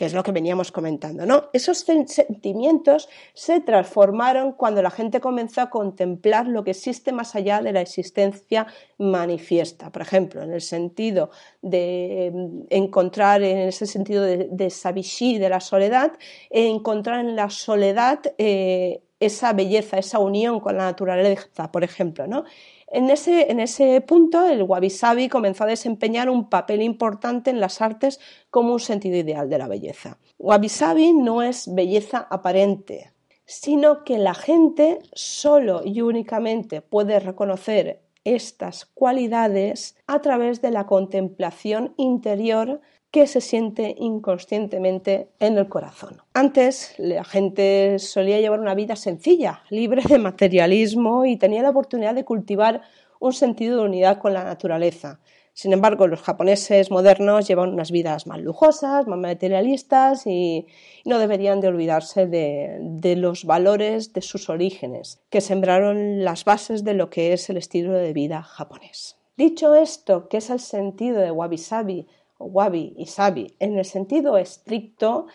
que 0.00 0.06
es 0.06 0.14
lo 0.14 0.22
que 0.22 0.32
veníamos 0.32 0.72
comentando, 0.72 1.26
¿no? 1.26 1.50
Esos 1.52 1.80
sentimientos 1.80 3.10
se 3.34 3.60
transformaron 3.60 4.52
cuando 4.52 4.80
la 4.80 4.90
gente 4.90 5.20
comenzó 5.20 5.60
a 5.60 5.68
contemplar 5.68 6.48
lo 6.48 6.64
que 6.64 6.70
existe 6.70 7.12
más 7.12 7.34
allá 7.34 7.60
de 7.60 7.74
la 7.74 7.82
existencia 7.82 8.66
manifiesta. 8.96 9.92
Por 9.92 10.00
ejemplo, 10.00 10.40
en 10.40 10.54
el 10.54 10.62
sentido 10.62 11.28
de 11.60 12.32
mm, 12.32 12.60
encontrar, 12.70 13.42
en 13.42 13.68
ese 13.68 13.84
sentido 13.84 14.24
de, 14.24 14.48
de 14.50 14.70
Sabishi, 14.70 15.36
de 15.36 15.50
la 15.50 15.60
soledad, 15.60 16.12
encontrar 16.48 17.20
en 17.20 17.36
la 17.36 17.50
soledad 17.50 18.20
eh, 18.38 19.02
esa 19.20 19.52
belleza, 19.52 19.98
esa 19.98 20.18
unión 20.18 20.60
con 20.60 20.78
la 20.78 20.84
naturaleza, 20.84 21.70
por 21.70 21.84
ejemplo, 21.84 22.26
¿no? 22.26 22.44
En 22.92 23.08
ese, 23.08 24.00
punto, 24.00 24.44
el 24.46 24.64
wabi 24.64 24.90
sabi 24.90 25.28
comenzó 25.28 25.62
a 25.62 25.68
desempeñar 25.68 26.28
un 26.28 26.48
papel 26.48 26.82
importante 26.82 27.50
en 27.50 27.60
las 27.60 27.80
artes 27.80 28.18
como 28.50 28.72
un 28.72 28.80
sentido 28.80 29.16
ideal 29.16 29.48
de 29.48 29.58
la 29.58 29.68
belleza. 29.68 30.18
Wabi 30.38 30.68
sabi 30.68 31.12
no 31.12 31.42
es 31.42 31.72
belleza 31.72 32.26
aparente, 32.30 33.12
sino 33.44 34.02
que 34.02 34.18
la 34.18 34.34
gente 34.34 34.98
solo 35.12 35.82
y 35.84 36.00
únicamente 36.00 36.82
puede 36.82 37.20
reconocer 37.20 38.00
estas 38.24 38.86
cualidades 38.86 39.96
a 40.06 40.20
través 40.20 40.60
de 40.62 40.70
la 40.70 40.86
contemplación 40.86 41.94
interior 41.96 42.80
que 43.10 43.26
se 43.26 43.40
siente 43.40 43.96
inconscientemente 43.98 45.30
en 45.40 45.58
el 45.58 45.68
corazón. 45.68 46.18
Antes 46.32 46.94
la 46.98 47.24
gente 47.24 47.98
solía 47.98 48.40
llevar 48.40 48.60
una 48.60 48.74
vida 48.74 48.94
sencilla, 48.94 49.62
libre 49.68 50.02
de 50.08 50.18
materialismo 50.18 51.24
y 51.24 51.36
tenía 51.36 51.62
la 51.62 51.70
oportunidad 51.70 52.14
de 52.14 52.24
cultivar 52.24 52.82
un 53.18 53.32
sentido 53.32 53.78
de 53.78 53.84
unidad 53.84 54.18
con 54.18 54.32
la 54.32 54.44
naturaleza. 54.44 55.20
Sin 55.52 55.72
embargo, 55.72 56.06
los 56.06 56.22
japoneses 56.22 56.90
modernos 56.90 57.46
llevan 57.46 57.72
unas 57.72 57.90
vidas 57.90 58.26
más 58.26 58.40
lujosas, 58.40 59.06
más 59.06 59.18
materialistas 59.18 60.26
y 60.26 60.66
no 61.04 61.18
deberían 61.18 61.60
de 61.60 61.68
olvidarse 61.68 62.26
de, 62.26 63.16
los 63.16 63.44
valores 63.44 64.12
de 64.12 64.22
sus 64.22 64.48
orígenes, 64.48 65.20
que 65.28 65.40
sembraron 65.40 66.24
las 66.24 66.44
bases 66.44 66.84
de 66.84 66.94
lo 66.94 67.10
que 67.10 67.32
es 67.32 67.50
el 67.50 67.56
estilo 67.56 67.92
de 67.92 68.12
vida 68.12 68.42
japonés. 68.42 69.16
Dicho 69.36 69.74
esto, 69.74 70.28
que 70.28 70.38
es 70.38 70.50
el 70.50 70.60
sentido 70.60 71.18
de 71.18 71.30
wabi-sabi 71.30 72.06
wabi 72.40 72.94
y 72.96 73.06
sabi 73.06 73.54
en 73.58 73.78
el 73.78 73.84
sentido 73.84 74.36
estricto 74.38 75.26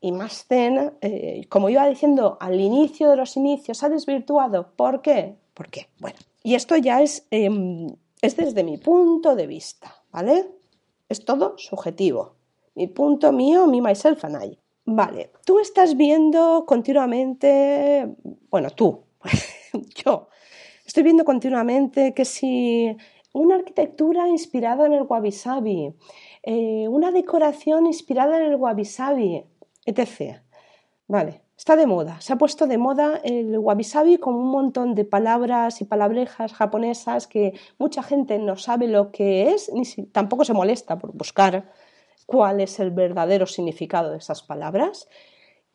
y 0.00 0.12
más 0.12 0.46
zen, 0.46 0.92
eh, 1.02 1.46
como 1.48 1.68
iba 1.68 1.86
diciendo 1.86 2.38
al 2.40 2.60
inicio 2.60 3.10
de 3.10 3.16
los 3.16 3.36
inicios, 3.36 3.82
ha 3.82 3.88
desvirtuado. 3.88 4.72
¿Por 4.76 5.02
qué? 5.02 5.36
¿Por 5.52 5.68
qué? 5.68 5.88
Bueno, 5.98 6.18
y 6.42 6.54
esto 6.54 6.76
ya 6.76 7.02
es, 7.02 7.26
em, 7.30 7.96
es 8.22 8.36
desde 8.36 8.64
mi 8.64 8.76
punto 8.78 9.34
de 9.34 9.46
vista, 9.46 10.02
¿vale? 10.10 10.50
Es 11.08 11.24
todo 11.24 11.56
subjetivo. 11.58 12.36
Mi 12.74 12.86
punto 12.86 13.32
mío, 13.32 13.66
mi 13.66 13.80
myself 13.80 14.24
and 14.24 14.44
I. 14.44 14.58
Vale, 14.84 15.30
tú 15.44 15.58
estás 15.58 15.96
viendo 15.96 16.64
continuamente, 16.66 18.16
bueno, 18.50 18.70
tú, 18.70 19.04
yo, 20.04 20.28
estoy 20.84 21.02
viendo 21.02 21.24
continuamente 21.24 22.14
que 22.14 22.24
si 22.24 22.96
una 23.32 23.56
arquitectura 23.56 24.28
inspirada 24.28 24.86
en 24.86 24.94
el 24.94 25.02
wabi 25.02 25.32
sabi, 25.32 25.94
eh, 26.42 26.88
una 26.88 27.12
decoración 27.12 27.86
inspirada 27.86 28.38
en 28.38 28.44
el 28.44 28.56
wabi 28.56 28.84
sabi, 28.84 29.44
etc. 29.84 30.40
Vale, 31.06 31.42
está 31.60 31.76
de 31.76 31.86
moda. 31.86 32.18
Se 32.22 32.32
ha 32.32 32.36
puesto 32.36 32.66
de 32.66 32.78
moda 32.78 33.20
el 33.22 33.58
wabi 33.58 33.84
sabi 33.84 34.16
con 34.16 34.34
un 34.34 34.50
montón 34.50 34.94
de 34.94 35.04
palabras 35.04 35.82
y 35.82 35.84
palabrejas 35.84 36.54
japonesas 36.54 37.26
que 37.26 37.52
mucha 37.76 38.02
gente 38.02 38.38
no 38.38 38.56
sabe 38.56 38.88
lo 38.88 39.12
que 39.12 39.50
es, 39.50 39.70
ni 39.70 39.84
tampoco 40.06 40.46
se 40.46 40.54
molesta 40.54 40.98
por 40.98 41.12
buscar 41.12 41.70
cuál 42.24 42.62
es 42.62 42.80
el 42.80 42.92
verdadero 42.92 43.44
significado 43.44 44.10
de 44.10 44.16
esas 44.16 44.42
palabras. 44.42 45.06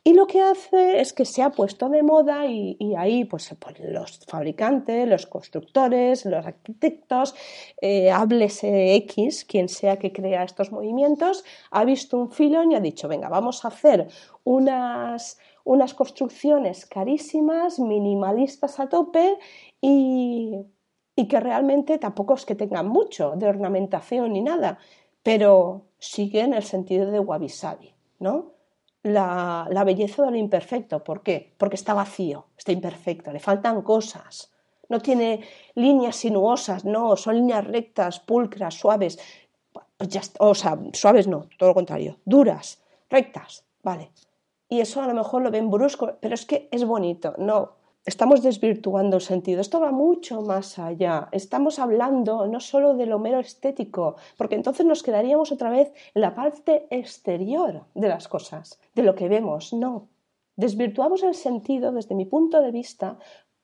Y 0.03 0.13
lo 0.13 0.25
que 0.25 0.41
hace 0.41 1.01
es 1.01 1.13
que 1.13 1.23
se 1.23 1.43
ha 1.43 1.51
puesto 1.51 1.89
de 1.89 2.01
moda 2.01 2.47
y, 2.47 2.95
ahí 2.97 3.25
pues, 3.25 3.55
los 3.79 4.19
fabricantes, 4.27 5.07
los 5.07 5.27
constructores, 5.27 6.25
los 6.25 6.45
arquitectos, 6.45 7.35
eh, 7.79 8.09
háblese 8.09 8.95
X, 8.95 9.45
quien 9.45 9.69
sea 9.69 9.97
que 9.97 10.11
crea 10.11 10.43
estos 10.43 10.71
movimientos, 10.71 11.43
ha 11.69 11.85
visto 11.85 12.17
un 12.17 12.31
filón 12.31 12.71
y 12.71 12.75
ha 12.75 12.79
dicho, 12.79 13.07
venga, 13.07 13.29
vamos 13.29 13.65
a 13.65 13.69
hacer 13.69 14.07
unas, 14.43 15.39
unas 15.65 15.93
construcciones 15.93 16.85
carísimas, 16.85 17.79
minimalistas 17.79 18.79
a 18.79 18.87
tope 18.87 19.37
y, 19.81 20.61
y 21.15 21.27
que 21.27 21.39
realmente 21.41 21.97
tampoco 21.97 22.35
es 22.35 22.45
que 22.45 22.55
tengan 22.55 22.87
mucho 22.87 23.33
de 23.35 23.47
ornamentación 23.47 24.31
ni 24.31 24.41
nada, 24.41 24.77
pero 25.21 25.81
siguen 25.99 26.53
el 26.53 26.63
sentido 26.63 27.11
de 27.11 27.19
wabi 27.19 27.51
¿no? 28.19 28.55
la, 29.05 29.83
belleza 29.85 30.23
de 30.23 30.31
lo 30.31 30.37
imperfecto. 30.37 31.03
¿Por 31.03 31.21
qué? 31.21 31.53
Porque 31.57 31.75
está 31.75 31.93
vacío, 31.93 32.47
está 32.57 32.71
imperfecto, 32.71 33.31
le 33.31 33.39
faltan 33.39 33.81
cosas. 33.81 34.51
No 34.89 34.99
tiene 34.99 35.41
líneas 35.75 36.15
sinuosas, 36.15 36.85
no, 36.85 37.15
son 37.15 37.35
líneas 37.35 37.65
rectas, 37.65 38.19
pulcras, 38.19 38.73
suaves. 38.73 39.19
Pues 39.97 40.09
ya 40.09 40.21
o 40.39 40.55
sea, 40.55 40.77
suaves 40.93 41.27
no, 41.27 41.47
todo 41.57 41.69
lo 41.69 41.75
contrario, 41.75 42.17
duras, 42.25 42.81
rectas, 43.09 43.63
vale. 43.83 44.11
Y 44.69 44.79
eso 44.79 45.01
a 45.01 45.07
lo 45.07 45.13
mejor 45.13 45.41
lo 45.41 45.51
ven 45.51 45.69
brusco, 45.69 46.17
pero 46.19 46.33
es 46.33 46.45
que 46.45 46.67
es 46.71 46.85
bonito. 46.85 47.35
No, 47.37 47.73
estamos 48.05 48.41
desvirtuando 48.41 49.17
el 49.17 49.21
sentido. 49.21 49.61
Esto 49.61 49.79
va 49.79 49.91
mucho 49.91 50.41
más 50.41 50.79
allá. 50.79 51.27
Estamos 51.31 51.79
hablando 51.79 52.47
no 52.47 52.59
solo 52.59 52.95
de 52.95 53.05
lo 53.05 53.19
mero 53.19 53.39
estético, 53.39 54.15
porque 54.37 54.55
entonces 54.55 54.85
nos 54.85 55.03
quedaríamos 55.03 55.51
otra 55.51 55.69
vez 55.69 55.93
en 56.13 56.21
la 56.21 56.33
parte 56.33 56.87
exterior 56.89 57.85
de 57.93 58.07
las 58.07 58.27
cosas, 58.27 58.79
de 58.93 59.03
lo 59.03 59.15
que 59.15 59.29
vemos. 59.29 59.73
No. 59.73 60.07
Desvirtuamos 60.55 61.23
el 61.23 61.35
sentido 61.35 61.91
desde 61.91 62.15
mi 62.15 62.25
punto 62.25 62.61
de 62.61 62.71
vista 62.71 63.17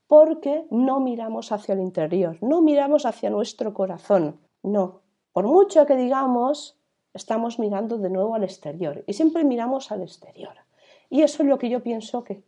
porque 0.07 0.65
no 0.71 0.99
miramos 0.99 1.53
hacia 1.53 1.73
el 1.73 1.79
interior, 1.79 2.37
no 2.41 2.61
miramos 2.61 3.05
hacia 3.05 3.29
nuestro 3.29 3.73
corazón. 3.73 4.41
No. 4.61 5.01
Por 5.31 5.45
mucho 5.45 5.85
que 5.85 5.95
digamos, 5.95 6.77
estamos 7.13 7.59
mirando 7.59 7.97
de 7.97 8.09
nuevo 8.09 8.35
al 8.35 8.43
exterior 8.43 9.05
y 9.07 9.13
siempre 9.13 9.45
miramos 9.45 9.91
al 9.91 10.01
exterior. 10.01 10.53
Y 11.11 11.21
eso 11.21 11.43
es 11.43 11.49
lo 11.49 11.59
que 11.59 11.69
yo 11.69 11.83
pienso 11.83 12.23
que 12.23 12.41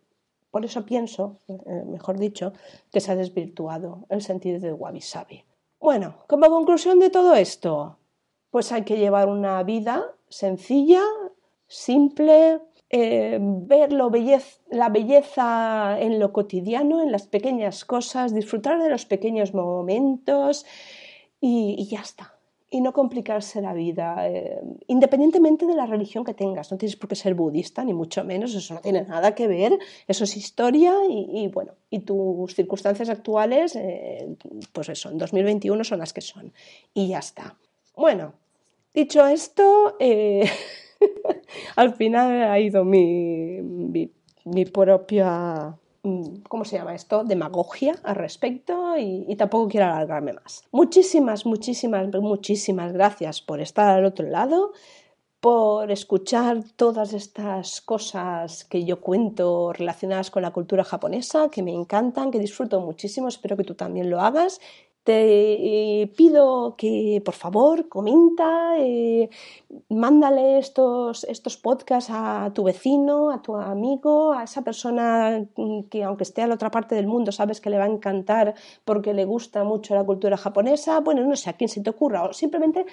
por 0.49 0.63
eso 0.63 0.85
pienso, 0.85 1.39
eh, 1.47 1.83
mejor 1.85 2.17
dicho, 2.17 2.53
que 2.91 3.01
se 3.01 3.11
ha 3.11 3.15
desvirtuado 3.15 4.05
el 4.09 4.21
sentido 4.21 4.59
de 4.59 4.71
wabi 4.71 5.01
sabi. 5.01 5.43
Bueno, 5.79 6.15
como 6.27 6.47
conclusión 6.49 6.99
de 6.99 7.09
todo 7.09 7.33
esto, 7.33 7.97
pues 8.51 8.71
hay 8.71 8.83
que 8.83 8.97
llevar 8.97 9.27
una 9.27 9.61
vida 9.63 10.05
sencilla, 10.29 11.01
simple, 11.67 12.61
eh, 12.89 13.39
ver 13.41 13.91
la 13.91 14.89
belleza 14.89 15.99
en 15.99 16.19
lo 16.19 16.31
cotidiano, 16.31 17.01
en 17.01 17.11
las 17.11 17.27
pequeñas 17.27 17.83
cosas, 17.83 18.33
disfrutar 18.33 18.81
de 18.81 18.89
los 18.89 19.05
pequeños 19.05 19.53
momentos 19.53 20.65
y 21.41 21.85
ya 21.87 22.01
está 22.01 22.33
y 22.73 22.81
no 22.81 22.91
complicarse 22.91 23.61
la 23.61 23.71
vida, 23.71 24.27
eh, 24.27 24.59
independientemente 24.87 25.67
de 25.67 25.75
la 25.75 25.85
religión 25.85 26.23
que 26.23 26.33
tengas. 26.33 26.71
No 26.71 26.77
tienes 26.79 26.95
por 26.95 27.07
qué 27.07 27.15
ser 27.15 27.35
budista, 27.35 27.83
ni 27.83 27.93
mucho 27.93 28.23
menos, 28.23 28.55
eso 28.55 28.73
no 28.73 28.81
tiene 28.81 29.03
nada 29.03 29.35
que 29.35 29.47
ver, 29.47 29.77
eso 30.07 30.23
es 30.23 30.35
historia 30.35 30.91
y, 31.07 31.47
bueno, 31.49 31.73
y 31.91 31.99
tus 31.99 32.55
circunstancias 32.55 33.09
actuales, 33.09 33.75
eh, 33.75 34.27
pues 34.71 34.89
eso, 34.89 35.11
en 35.11 35.19
2021 35.19 35.83
son 35.83 35.99
las 35.99 36.13
que 36.13 36.21
son. 36.21 36.51
Y 36.95 37.09
ya 37.09 37.19
está. 37.19 37.55
Bueno, 37.95 38.33
dicho 38.91 39.23
esto, 39.27 39.95
eh, 39.99 40.49
al 41.75 41.93
final 41.93 42.41
ha 42.41 42.59
ido 42.59 42.83
mi, 42.83 43.61
mi 44.45 44.65
propia 44.65 45.77
¿cómo 46.49 46.65
se 46.65 46.77
llama 46.77 46.95
esto? 46.95 47.23
Demagogia 47.23 47.95
al 48.03 48.15
respecto 48.15 48.97
y, 48.97 49.35
tampoco 49.37 49.69
quiero 49.69 49.87
alargarme 49.87 50.33
más. 50.33 50.63
Muchísimas, 50.71 51.45
muchísimas, 51.45 52.07
muchísimas 52.13 52.91
gracias 52.91 53.41
por 53.41 53.61
estar 53.61 53.89
al 53.89 54.05
otro 54.05 54.27
lado, 54.27 54.73
por 55.39 55.91
escuchar 55.91 56.63
todas 56.75 57.13
estas 57.13 57.81
cosas 57.81 58.65
que 58.65 58.85
yo 58.85 59.01
cuento 59.01 59.73
relacionadas 59.73 60.29
con 60.29 60.41
la 60.41 60.51
cultura 60.51 60.83
japonesa, 60.83 61.49
que 61.49 61.63
me 61.63 61.73
encantan, 61.73 62.31
que 62.31 62.39
disfruto 62.39 62.79
muchísimo, 62.81 63.27
espero 63.27 63.55
que 63.57 63.63
tú 63.63 63.75
también 63.75 64.09
lo 64.09 64.19
hagas 64.19 64.59
te 65.03 66.01
eh, 66.01 66.07
pido 66.15 66.75
que 66.77 67.21
por 67.25 67.33
favor 67.33 67.89
comenta, 67.89 68.77
eh, 68.77 69.29
mándale 69.89 70.59
estos, 70.59 71.25
estos 71.25 71.57
podcasts 71.57 72.09
a 72.13 72.51
tu 72.53 72.63
vecino, 72.63 73.31
a 73.31 73.41
tu 73.41 73.55
amigo, 73.55 74.33
a 74.33 74.43
esa 74.43 74.61
persona 74.63 75.45
que 75.89 76.03
aunque 76.03 76.23
esté 76.23 76.41
a 76.41 76.47
la 76.47 76.55
otra 76.55 76.71
parte 76.71 76.95
del 76.95 77.07
mundo 77.07 77.31
sabes 77.31 77.59
que 77.59 77.69
le 77.69 77.77
va 77.77 77.83
a 77.83 77.87
encantar 77.87 78.53
porque 78.85 79.13
le 79.13 79.25
gusta 79.25 79.63
mucho 79.63 79.93
la 79.93 80.05
cultura 80.05 80.37
japonesa. 80.37 81.01
Bueno, 81.01 81.23
no 81.25 81.35
sé 81.35 81.49
a 81.49 81.53
quién 81.53 81.69
se 81.69 81.81
te 81.81 81.89
ocurra, 81.89 82.23
o 82.23 82.33
simplemente 82.33 82.85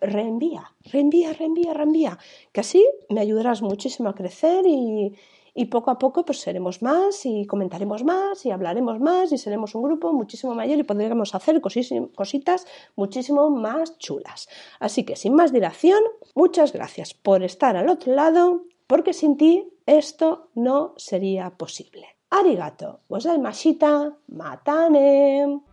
reenvía, 0.00 0.72
reenvía, 0.84 1.32
reenvía, 1.34 1.74
reenvía, 1.74 2.18
que 2.52 2.60
así 2.60 2.84
me 3.10 3.20
ayudarás 3.20 3.60
muchísimo 3.60 4.08
a 4.08 4.14
crecer 4.14 4.64
y, 4.66 5.14
y 5.54 5.66
poco 5.66 5.90
a 5.90 5.98
poco 5.98 6.24
pues 6.24 6.40
seremos 6.40 6.82
más 6.82 7.24
y 7.26 7.46
comentaremos 7.46 8.04
más 8.04 8.44
y 8.46 8.50
hablaremos 8.50 9.00
más 9.00 9.32
y 9.32 9.38
seremos 9.38 9.74
un 9.74 9.82
grupo 9.82 10.12
muchísimo 10.12 10.54
mayor 10.54 10.78
y 10.78 10.82
podremos 10.82 11.34
hacer 11.34 11.60
cositas 11.60 12.66
muchísimo 12.96 13.50
más 13.50 13.98
chulas. 13.98 14.48
Así 14.78 15.04
que 15.04 15.16
sin 15.16 15.34
más 15.34 15.52
dilación, 15.52 16.00
muchas 16.34 16.72
gracias 16.72 17.14
por 17.14 17.42
estar 17.42 17.76
al 17.76 17.88
otro 17.88 18.14
lado 18.14 18.62
porque 18.86 19.12
sin 19.12 19.36
ti 19.36 19.68
esto 19.86 20.48
no 20.54 20.94
sería 20.96 21.50
posible. 21.50 22.06
Arigato, 22.30 23.00
mashita 23.40 24.16
matane. 24.28 25.69